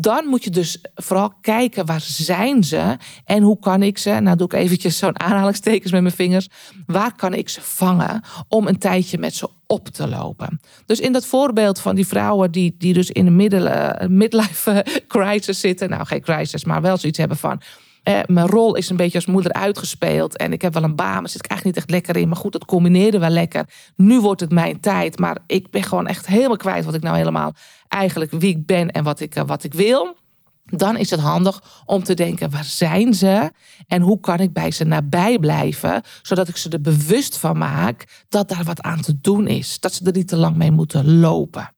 dan 0.00 0.26
moet 0.26 0.44
je 0.44 0.50
dus 0.50 0.78
vooral 0.94 1.32
kijken 1.40 1.86
waar 1.86 2.00
zijn 2.00 2.64
ze? 2.64 2.96
En 3.24 3.42
hoe 3.42 3.58
kan 3.58 3.82
ik 3.82 3.98
ze, 3.98 4.10
nou 4.10 4.36
doe 4.36 4.46
ik 4.46 4.52
eventjes 4.52 4.98
zo'n 4.98 5.20
aanhalingstekens 5.20 5.92
met 5.92 6.02
mijn 6.02 6.14
vingers, 6.14 6.48
waar 6.86 7.14
kan 7.14 7.34
ik 7.34 7.48
ze 7.48 7.60
vangen 7.62 8.22
om 8.48 8.66
een 8.66 8.78
tijdje 8.78 9.18
met 9.18 9.34
ze 9.34 9.48
op 9.66 9.88
te 9.88 10.08
lopen. 10.08 10.60
Dus 10.86 11.00
in 11.00 11.12
dat 11.12 11.26
voorbeeld 11.26 11.80
van 11.80 11.94
die 11.94 12.06
vrouwen 12.06 12.50
die, 12.50 12.74
die 12.78 12.92
dus 12.92 13.10
in 13.10 13.36
middelen, 13.36 14.16
midlife 14.16 14.84
crisis 15.08 15.60
zitten, 15.60 15.90
nou 15.90 16.06
geen 16.06 16.20
crisis, 16.20 16.64
maar 16.64 16.82
wel 16.82 16.96
zoiets 16.96 17.18
hebben 17.18 17.36
van 17.36 17.60
eh, 18.02 18.20
mijn 18.26 18.46
rol 18.46 18.74
is 18.74 18.90
een 18.90 18.96
beetje 18.96 19.18
als 19.18 19.26
moeder 19.26 19.52
uitgespeeld. 19.52 20.36
En 20.36 20.52
ik 20.52 20.62
heb 20.62 20.74
wel 20.74 20.82
een 20.82 20.96
baan, 20.96 21.20
maar 21.20 21.28
zit 21.28 21.44
ik 21.44 21.50
eigenlijk 21.50 21.64
niet 21.64 21.76
echt 21.76 21.90
lekker 21.90 22.22
in. 22.22 22.28
Maar 22.28 22.36
goed, 22.36 22.52
dat 22.52 22.64
combineerde 22.64 23.18
wel 23.18 23.28
lekker. 23.28 23.64
Nu 23.96 24.20
wordt 24.20 24.40
het 24.40 24.50
mijn 24.50 24.80
tijd. 24.80 25.18
Maar 25.18 25.38
ik 25.46 25.70
ben 25.70 25.82
gewoon 25.82 26.06
echt 26.06 26.26
helemaal 26.26 26.56
kwijt 26.56 26.84
wat 26.84 26.94
ik 26.94 27.02
nou 27.02 27.16
helemaal 27.16 27.52
eigenlijk 27.88 28.30
wie 28.30 28.50
ik 28.50 28.66
ben 28.66 28.90
en 28.90 29.04
wat 29.04 29.20
ik, 29.20 29.34
eh, 29.34 29.42
wat 29.46 29.64
ik 29.64 29.74
wil. 29.74 30.16
Dan 30.64 30.96
is 30.96 31.10
het 31.10 31.20
handig 31.20 31.82
om 31.84 32.02
te 32.02 32.14
denken, 32.14 32.50
waar 32.50 32.64
zijn 32.64 33.14
ze? 33.14 33.50
En 33.86 34.02
hoe 34.02 34.20
kan 34.20 34.38
ik 34.38 34.52
bij 34.52 34.70
ze 34.70 34.84
nabij 34.84 35.38
blijven? 35.38 36.02
Zodat 36.22 36.48
ik 36.48 36.56
ze 36.56 36.68
er 36.68 36.80
bewust 36.80 37.38
van 37.38 37.58
maak 37.58 38.24
dat 38.28 38.48
daar 38.48 38.64
wat 38.64 38.82
aan 38.82 39.00
te 39.00 39.20
doen 39.20 39.46
is. 39.46 39.80
Dat 39.80 39.92
ze 39.92 40.04
er 40.04 40.12
niet 40.12 40.28
te 40.28 40.36
lang 40.36 40.56
mee 40.56 40.70
moeten 40.70 41.18
lopen. 41.18 41.72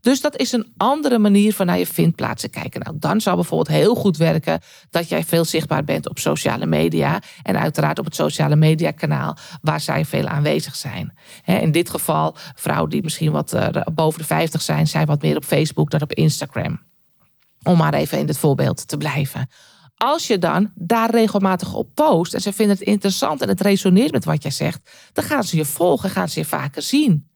Dus 0.00 0.20
dat 0.20 0.36
is 0.36 0.52
een 0.52 0.72
andere 0.76 1.18
manier 1.18 1.54
van 1.54 1.66
naar 1.66 1.78
je 1.78 1.86
vindplaatsen 1.86 2.50
kijken. 2.50 2.80
Nou, 2.80 2.96
dan 2.98 3.20
zou 3.20 3.36
bijvoorbeeld 3.36 3.76
heel 3.76 3.94
goed 3.94 4.16
werken 4.16 4.60
dat 4.90 5.08
jij 5.08 5.24
veel 5.24 5.44
zichtbaar 5.44 5.84
bent 5.84 6.08
op 6.08 6.18
sociale 6.18 6.66
media. 6.66 7.22
En 7.42 7.58
uiteraard 7.58 7.98
op 7.98 8.04
het 8.04 8.14
sociale 8.14 8.56
media 8.56 8.90
kanaal 8.90 9.36
waar 9.62 9.80
zij 9.80 10.04
veel 10.04 10.26
aanwezig 10.26 10.76
zijn. 10.76 11.18
In 11.44 11.72
dit 11.72 11.90
geval, 11.90 12.34
vrouwen 12.54 12.90
die 12.90 13.02
misschien 13.02 13.32
wat 13.32 13.52
eh, 13.52 13.68
boven 13.92 14.18
de 14.20 14.26
50 14.26 14.62
zijn, 14.62 14.86
zijn 14.86 15.06
wat 15.06 15.22
meer 15.22 15.36
op 15.36 15.44
Facebook 15.44 15.90
dan 15.90 16.02
op 16.02 16.12
Instagram. 16.12 16.80
Om 17.62 17.76
maar 17.76 17.94
even 17.94 18.18
in 18.18 18.26
dit 18.26 18.38
voorbeeld 18.38 18.88
te 18.88 18.96
blijven. 18.96 19.48
Als 19.96 20.26
je 20.26 20.38
dan 20.38 20.70
daar 20.74 21.10
regelmatig 21.10 21.74
op 21.74 21.94
post 21.94 22.34
en 22.34 22.40
ze 22.40 22.52
vinden 22.52 22.76
het 22.76 22.86
interessant 22.86 23.40
en 23.40 23.48
het 23.48 23.60
resoneert 23.60 24.12
met 24.12 24.24
wat 24.24 24.42
jij 24.42 24.50
zegt, 24.50 24.90
dan 25.12 25.24
gaan 25.24 25.44
ze 25.44 25.56
je 25.56 25.64
volgen, 25.64 26.10
gaan 26.10 26.28
ze 26.28 26.38
je 26.38 26.46
vaker 26.46 26.82
zien. 26.82 27.29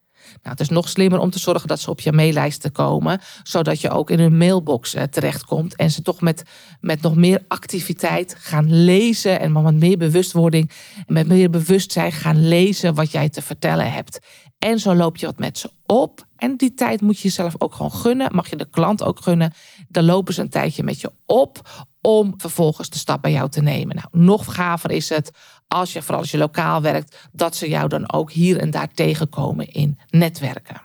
Nou, 0.45 0.57
het 0.57 0.61
is 0.61 0.75
nog 0.75 0.89
slimmer 0.89 1.19
om 1.19 1.31
te 1.31 1.39
zorgen 1.39 1.69
dat 1.69 1.81
ze 1.81 1.91
op 1.91 2.01
je 2.01 2.13
maillijsten 2.13 2.73
komen, 2.73 3.21
zodat 3.43 3.81
je 3.81 3.91
ook 3.91 4.11
in 4.11 4.19
hun 4.19 4.37
mailbox 4.37 4.95
eh, 4.95 5.03
terechtkomt 5.03 5.77
en 5.77 5.91
ze 5.91 6.03
toch 6.03 6.21
met, 6.21 6.43
met 6.81 7.03
nog 7.03 7.17
meer 7.17 7.45
activiteit 7.49 8.37
gaan 8.39 8.85
lezen 8.85 9.41
en 9.41 9.53
met 9.53 9.75
meer 9.75 9.99
bewustwording, 9.99 10.71
met 11.07 11.27
meer 11.27 11.51
bewustzijn 11.51 12.13
gaan 12.13 12.49
lezen 12.49 12.95
wat 12.95 13.11
jij 13.11 13.29
te 13.29 13.43
vertellen 13.43 13.93
hebt. 13.93 14.19
En 14.59 14.79
zo 14.79 14.95
loop 14.95 15.17
je 15.17 15.27
wat 15.27 15.39
met 15.39 15.59
ze 15.59 15.71
op. 15.87 16.27
En 16.37 16.57
die 16.57 16.75
tijd 16.75 17.01
moet 17.01 17.17
je 17.17 17.23
jezelf 17.23 17.55
ook 17.59 17.75
gewoon 17.75 17.93
gunnen. 17.93 18.35
Mag 18.35 18.51
je 18.51 18.57
de 18.57 18.71
klant 18.71 19.03
ook 19.03 19.21
gunnen. 19.21 19.53
Dan 19.89 20.05
lopen 20.05 20.35
ze 20.35 20.41
een 20.41 20.49
tijdje 20.49 20.83
met 20.83 21.01
je 21.01 21.13
op 21.27 21.87
om 22.07 22.35
vervolgens 22.37 22.91
de 22.91 22.99
stap 22.99 23.23
bij 23.23 23.33
jou 23.33 23.49
te 23.49 23.63
nemen. 23.63 23.97
Nou, 23.97 24.09
nog 24.11 24.55
gaver 24.55 24.91
is 24.91 25.09
het 25.09 25.31
als 25.69 25.93
je, 25.93 26.03
vooral 26.03 26.21
als 26.21 26.31
je 26.31 26.39
lokaal 26.39 26.83
werkt, 26.83 27.29
dat 27.33 27.57
ze 27.57 27.69
jou 27.69 27.89
dan 27.89 28.13
ook 28.13 28.33
hier 28.33 28.59
en 28.59 28.71
daar 28.71 28.89
tegenkomen 28.89 29.69
in 29.69 29.99
netwerken. 30.11 30.83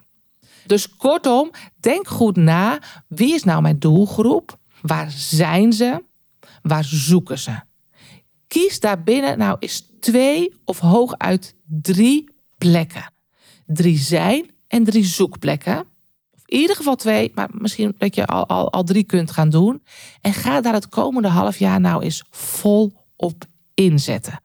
Dus 0.65 0.95
kortom, 0.95 1.51
denk 1.79 2.08
goed 2.08 2.36
na. 2.36 2.79
Wie 3.08 3.34
is 3.34 3.43
nou 3.43 3.62
mijn 3.62 3.79
doelgroep? 3.79 4.58
Waar 4.82 5.12
zijn 5.12 5.73
ze? 5.73 6.03
Waar 6.62 6.84
zoeken 6.84 7.39
ze? 7.39 7.60
Kies 8.47 8.79
daarbinnen 8.79 9.38
nou 9.38 9.58
eens 9.60 9.88
twee 9.99 10.53
of 10.65 10.79
hooguit 10.79 11.55
drie 11.65 12.29
plekken. 12.58 13.13
Drie 13.65 13.97
zijn 13.97 14.51
en 14.67 14.84
drie 14.84 15.05
zoekplekken 15.05 15.86
in 16.49 16.59
ieder 16.59 16.75
geval 16.75 16.95
twee, 16.95 17.31
maar 17.35 17.49
misschien 17.51 17.95
dat 17.97 18.15
je 18.15 18.25
al, 18.25 18.47
al, 18.47 18.71
al 18.71 18.83
drie 18.83 19.03
kunt 19.03 19.31
gaan 19.31 19.49
doen. 19.49 19.83
En 20.21 20.33
ga 20.33 20.62
daar 20.62 20.73
het 20.73 20.89
komende 20.89 21.27
half 21.27 21.57
jaar 21.57 21.79
nou 21.79 22.03
eens 22.03 22.23
vol 22.29 22.93
op 23.15 23.45
inzetten. 23.73 24.39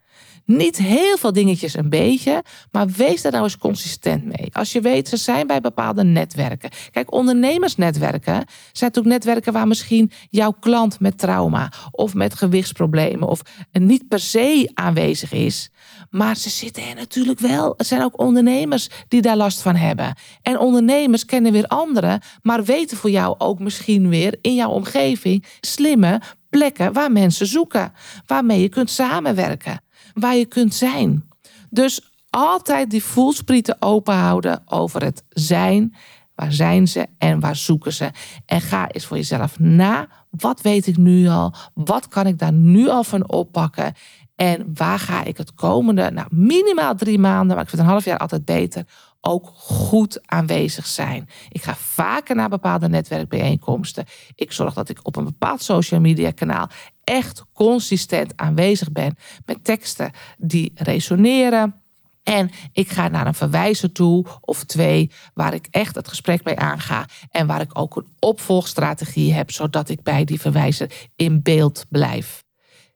Niet 0.47 0.77
heel 0.77 1.17
veel 1.17 1.33
dingetjes 1.33 1.77
een 1.77 1.89
beetje, 1.89 2.43
maar 2.71 2.89
wees 2.89 3.23
daar 3.23 3.33
nou 3.33 3.45
eens 3.45 3.59
consistent 3.59 4.25
mee. 4.25 4.49
Als 4.53 4.73
je 4.73 4.81
weet, 4.81 5.09
ze 5.09 5.17
zijn 5.17 5.47
bij 5.47 5.61
bepaalde 5.61 6.05
netwerken. 6.05 6.71
Kijk, 6.91 7.13
ondernemersnetwerken 7.13 8.35
zijn 8.73 8.91
natuurlijk 8.93 9.15
netwerken 9.15 9.53
waar 9.53 9.69
misschien 9.69 10.11
jouw 10.31 10.51
klant 10.61 11.01
met 11.01 11.19
trauma 11.19 11.73
of 11.91 12.15
met 12.15 12.35
gewichtsproblemen 12.35 13.29
of 13.29 13.43
niet 13.73 14.09
per 14.09 14.21
se 14.21 14.71
aanwezig 14.75 15.33
is. 15.33 15.71
Maar 16.17 16.37
ze 16.37 16.51
zitten 16.51 16.89
er 16.89 16.95
natuurlijk 16.95 17.39
wel. 17.39 17.75
Er 17.77 17.85
zijn 17.85 18.03
ook 18.03 18.19
ondernemers 18.19 18.89
die 19.09 19.23
daar 19.23 19.37
last 19.37 19.63
van 19.63 19.77
hebben. 19.77 20.15
En 20.43 20.59
ondernemers 20.59 21.25
kennen 21.25 21.53
weer 21.53 21.67
anderen, 21.67 22.21
maar 22.43 22.65
weten 22.65 22.97
voor 22.97 23.11
jou 23.11 23.35
ook 23.39 23.59
misschien 23.59 24.09
weer 24.09 24.39
in 24.41 24.55
jouw 24.55 24.71
omgeving 24.71 25.45
slimme 25.61 26.21
plekken 26.51 26.93
waar 26.93 27.13
mensen 27.13 27.47
zoeken, 27.47 27.93
waarmee 28.27 28.61
je 28.61 28.69
kunt 28.69 28.91
samenwerken 28.91 29.83
waar 30.15 30.37
je 30.37 30.47
kunt 30.47 30.75
zijn. 30.75 31.29
Dus 31.71 32.13
altijd 32.31 32.91
die 32.91 33.05
voelsprieten 33.05 33.77
open 33.83 34.15
houden 34.15 34.63
over 34.67 35.03
het 35.03 35.25
zijn. 35.29 35.95
Waar 36.35 36.53
zijn 36.53 36.89
ze 36.89 37.07
en 37.19 37.41
waar 37.41 37.57
zoeken 37.57 37.93
ze? 37.93 38.11
En 38.47 38.61
ga 38.61 38.89
eens 38.89 39.07
voor 39.07 39.17
jezelf 39.17 39.59
na. 39.59 40.09
Wat 40.31 40.61
weet 40.61 40.87
ik 40.87 40.97
nu 40.97 41.29
al? 41.29 41.55
Wat 41.75 42.09
kan 42.09 42.27
ik 42.27 42.39
daar 42.39 42.53
nu 42.53 42.89
al 42.89 43.05
van 43.05 43.29
oppakken? 43.29 43.93
En 44.35 44.71
waar 44.75 44.99
ga 44.99 45.25
ik 45.25 45.37
het 45.37 45.55
komende, 45.55 46.11
nou 46.11 46.29
minimaal 46.31 46.95
drie 46.95 47.19
maanden, 47.19 47.55
maar 47.55 47.65
ik 47.65 47.71
vind 47.71 47.83
een 47.83 47.89
half 47.89 48.05
jaar 48.05 48.19
altijd 48.19 48.45
beter, 48.45 48.87
ook 49.21 49.53
goed 49.55 50.29
aanwezig 50.29 50.87
zijn. 50.87 51.29
Ik 51.49 51.63
ga 51.63 51.75
vaker 51.75 52.37
naar 52.37 52.49
bepaalde 52.49 52.89
netwerkbijeenkomsten. 52.89 54.05
Ik 54.35 54.53
zorg 54.53 54.75
dat 54.75 54.89
ik 54.89 54.99
op 55.03 55.17
een 55.17 55.25
bepaald 55.25 55.63
social 55.63 56.01
media 56.01 56.31
kanaal 56.31 56.69
echt 57.05 57.45
consistent 57.53 58.33
aanwezig 58.37 58.93
ben 58.93 59.17
met 59.47 59.65
teksten 59.65 60.11
die 60.39 60.73
resoneren. 60.75 61.83
En 62.23 62.51
ik 62.73 62.89
ga 62.89 63.09
naar 63.09 63.27
een 63.27 63.35
verwijzer 63.35 63.93
toe 63.93 64.27
of 64.41 64.65
twee 64.65 65.11
waar 65.35 65.55
ik 65.55 65.67
echt 65.71 65.95
het 65.95 66.09
gesprek 66.09 66.45
mee 66.45 66.59
aanga 66.59 67.07
en 67.31 67.47
waar 67.47 67.61
ik 67.61 67.79
ook 67.79 67.97
een 67.97 68.07
opvolgstrategie 68.19 69.33
heb 69.33 69.51
zodat 69.51 69.89
ik 69.89 70.03
bij 70.03 70.25
die 70.25 70.41
verwijzer 70.41 71.09
in 71.17 71.43
beeld 71.43 71.87
blijf 71.89 72.44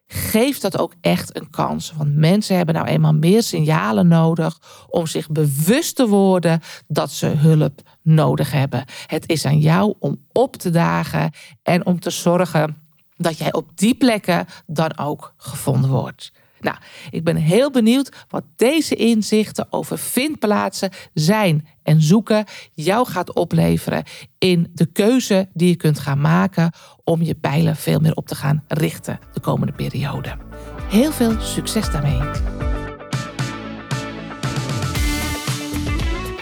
geef 0.08 0.58
dat 0.58 0.78
ook 0.78 0.94
echt 1.00 1.36
een 1.36 1.50
kans. 1.50 1.92
Want 1.96 2.14
mensen 2.14 2.56
hebben 2.56 2.74
nou 2.74 2.86
eenmaal 2.86 3.14
meer 3.14 3.42
signalen 3.42 4.08
nodig 4.08 4.60
om 4.88 5.06
zich 5.06 5.28
bewust 5.28 5.96
te 5.96 6.08
worden 6.08 6.60
dat 6.86 7.10
ze 7.10 7.26
hulp 7.26 7.80
nodig 8.02 8.52
hebben. 8.52 8.84
Het 9.06 9.28
is 9.28 9.44
aan 9.44 9.58
jou 9.58 9.94
om 9.98 10.16
op 10.32 10.56
te 10.56 10.70
dagen 10.70 11.32
en 11.62 11.86
om 11.86 12.00
te 12.00 12.10
zorgen 12.10 12.76
dat 13.16 13.38
jij 13.38 13.52
op 13.52 13.70
die 13.74 13.94
plekken 13.94 14.46
dan 14.66 14.98
ook 14.98 15.34
gevonden 15.36 15.90
wordt. 15.90 16.32
Nou, 16.60 16.76
ik 17.10 17.24
ben 17.24 17.36
heel 17.36 17.70
benieuwd 17.70 18.24
wat 18.28 18.44
deze 18.56 18.94
inzichten 18.94 19.66
over 19.70 19.98
vindplaatsen, 19.98 20.90
zijn 21.14 21.68
en 21.82 22.02
zoeken 22.02 22.44
jou 22.74 23.06
gaat 23.06 23.34
opleveren 23.34 24.04
in 24.38 24.70
de 24.74 24.86
keuze 24.86 25.48
die 25.54 25.68
je 25.68 25.76
kunt 25.76 25.98
gaan 25.98 26.20
maken 26.20 26.72
om 27.04 27.22
je 27.22 27.34
pijlen 27.34 27.76
veel 27.76 28.00
meer 28.00 28.14
op 28.14 28.26
te 28.26 28.34
gaan 28.34 28.64
richten 28.68 29.18
de 29.32 29.40
komende 29.40 29.72
periode. 29.72 30.36
Heel 30.88 31.12
veel 31.12 31.40
succes 31.40 31.90
daarmee. 31.90 32.20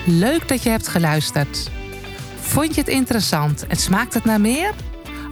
Leuk 0.06 0.48
dat 0.48 0.62
je 0.62 0.68
hebt 0.68 0.88
geluisterd. 0.88 1.70
Vond 2.40 2.74
je 2.74 2.80
het 2.80 2.90
interessant 2.90 3.66
en 3.66 3.76
smaakt 3.76 4.14
het 4.14 4.24
naar 4.24 4.40
meer? 4.40 4.74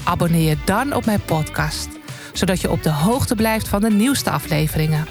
Abonneer 0.04 0.48
je 0.48 0.56
dan 0.64 0.94
op 0.94 1.04
mijn 1.04 1.20
podcast 1.20 1.93
zodat 2.34 2.60
je 2.60 2.70
op 2.70 2.82
de 2.82 2.90
hoogte 2.90 3.34
blijft 3.34 3.68
van 3.68 3.80
de 3.80 3.90
nieuwste 3.90 4.30
afleveringen. 4.30 5.06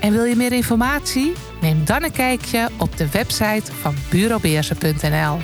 En 0.00 0.12
wil 0.12 0.24
je 0.24 0.36
meer 0.36 0.52
informatie? 0.52 1.32
Neem 1.60 1.84
dan 1.84 2.02
een 2.02 2.12
kijkje 2.12 2.68
op 2.78 2.96
de 2.96 3.10
website 3.10 3.72
van 3.80 3.94
bureaubeersen.nl. 4.10 5.38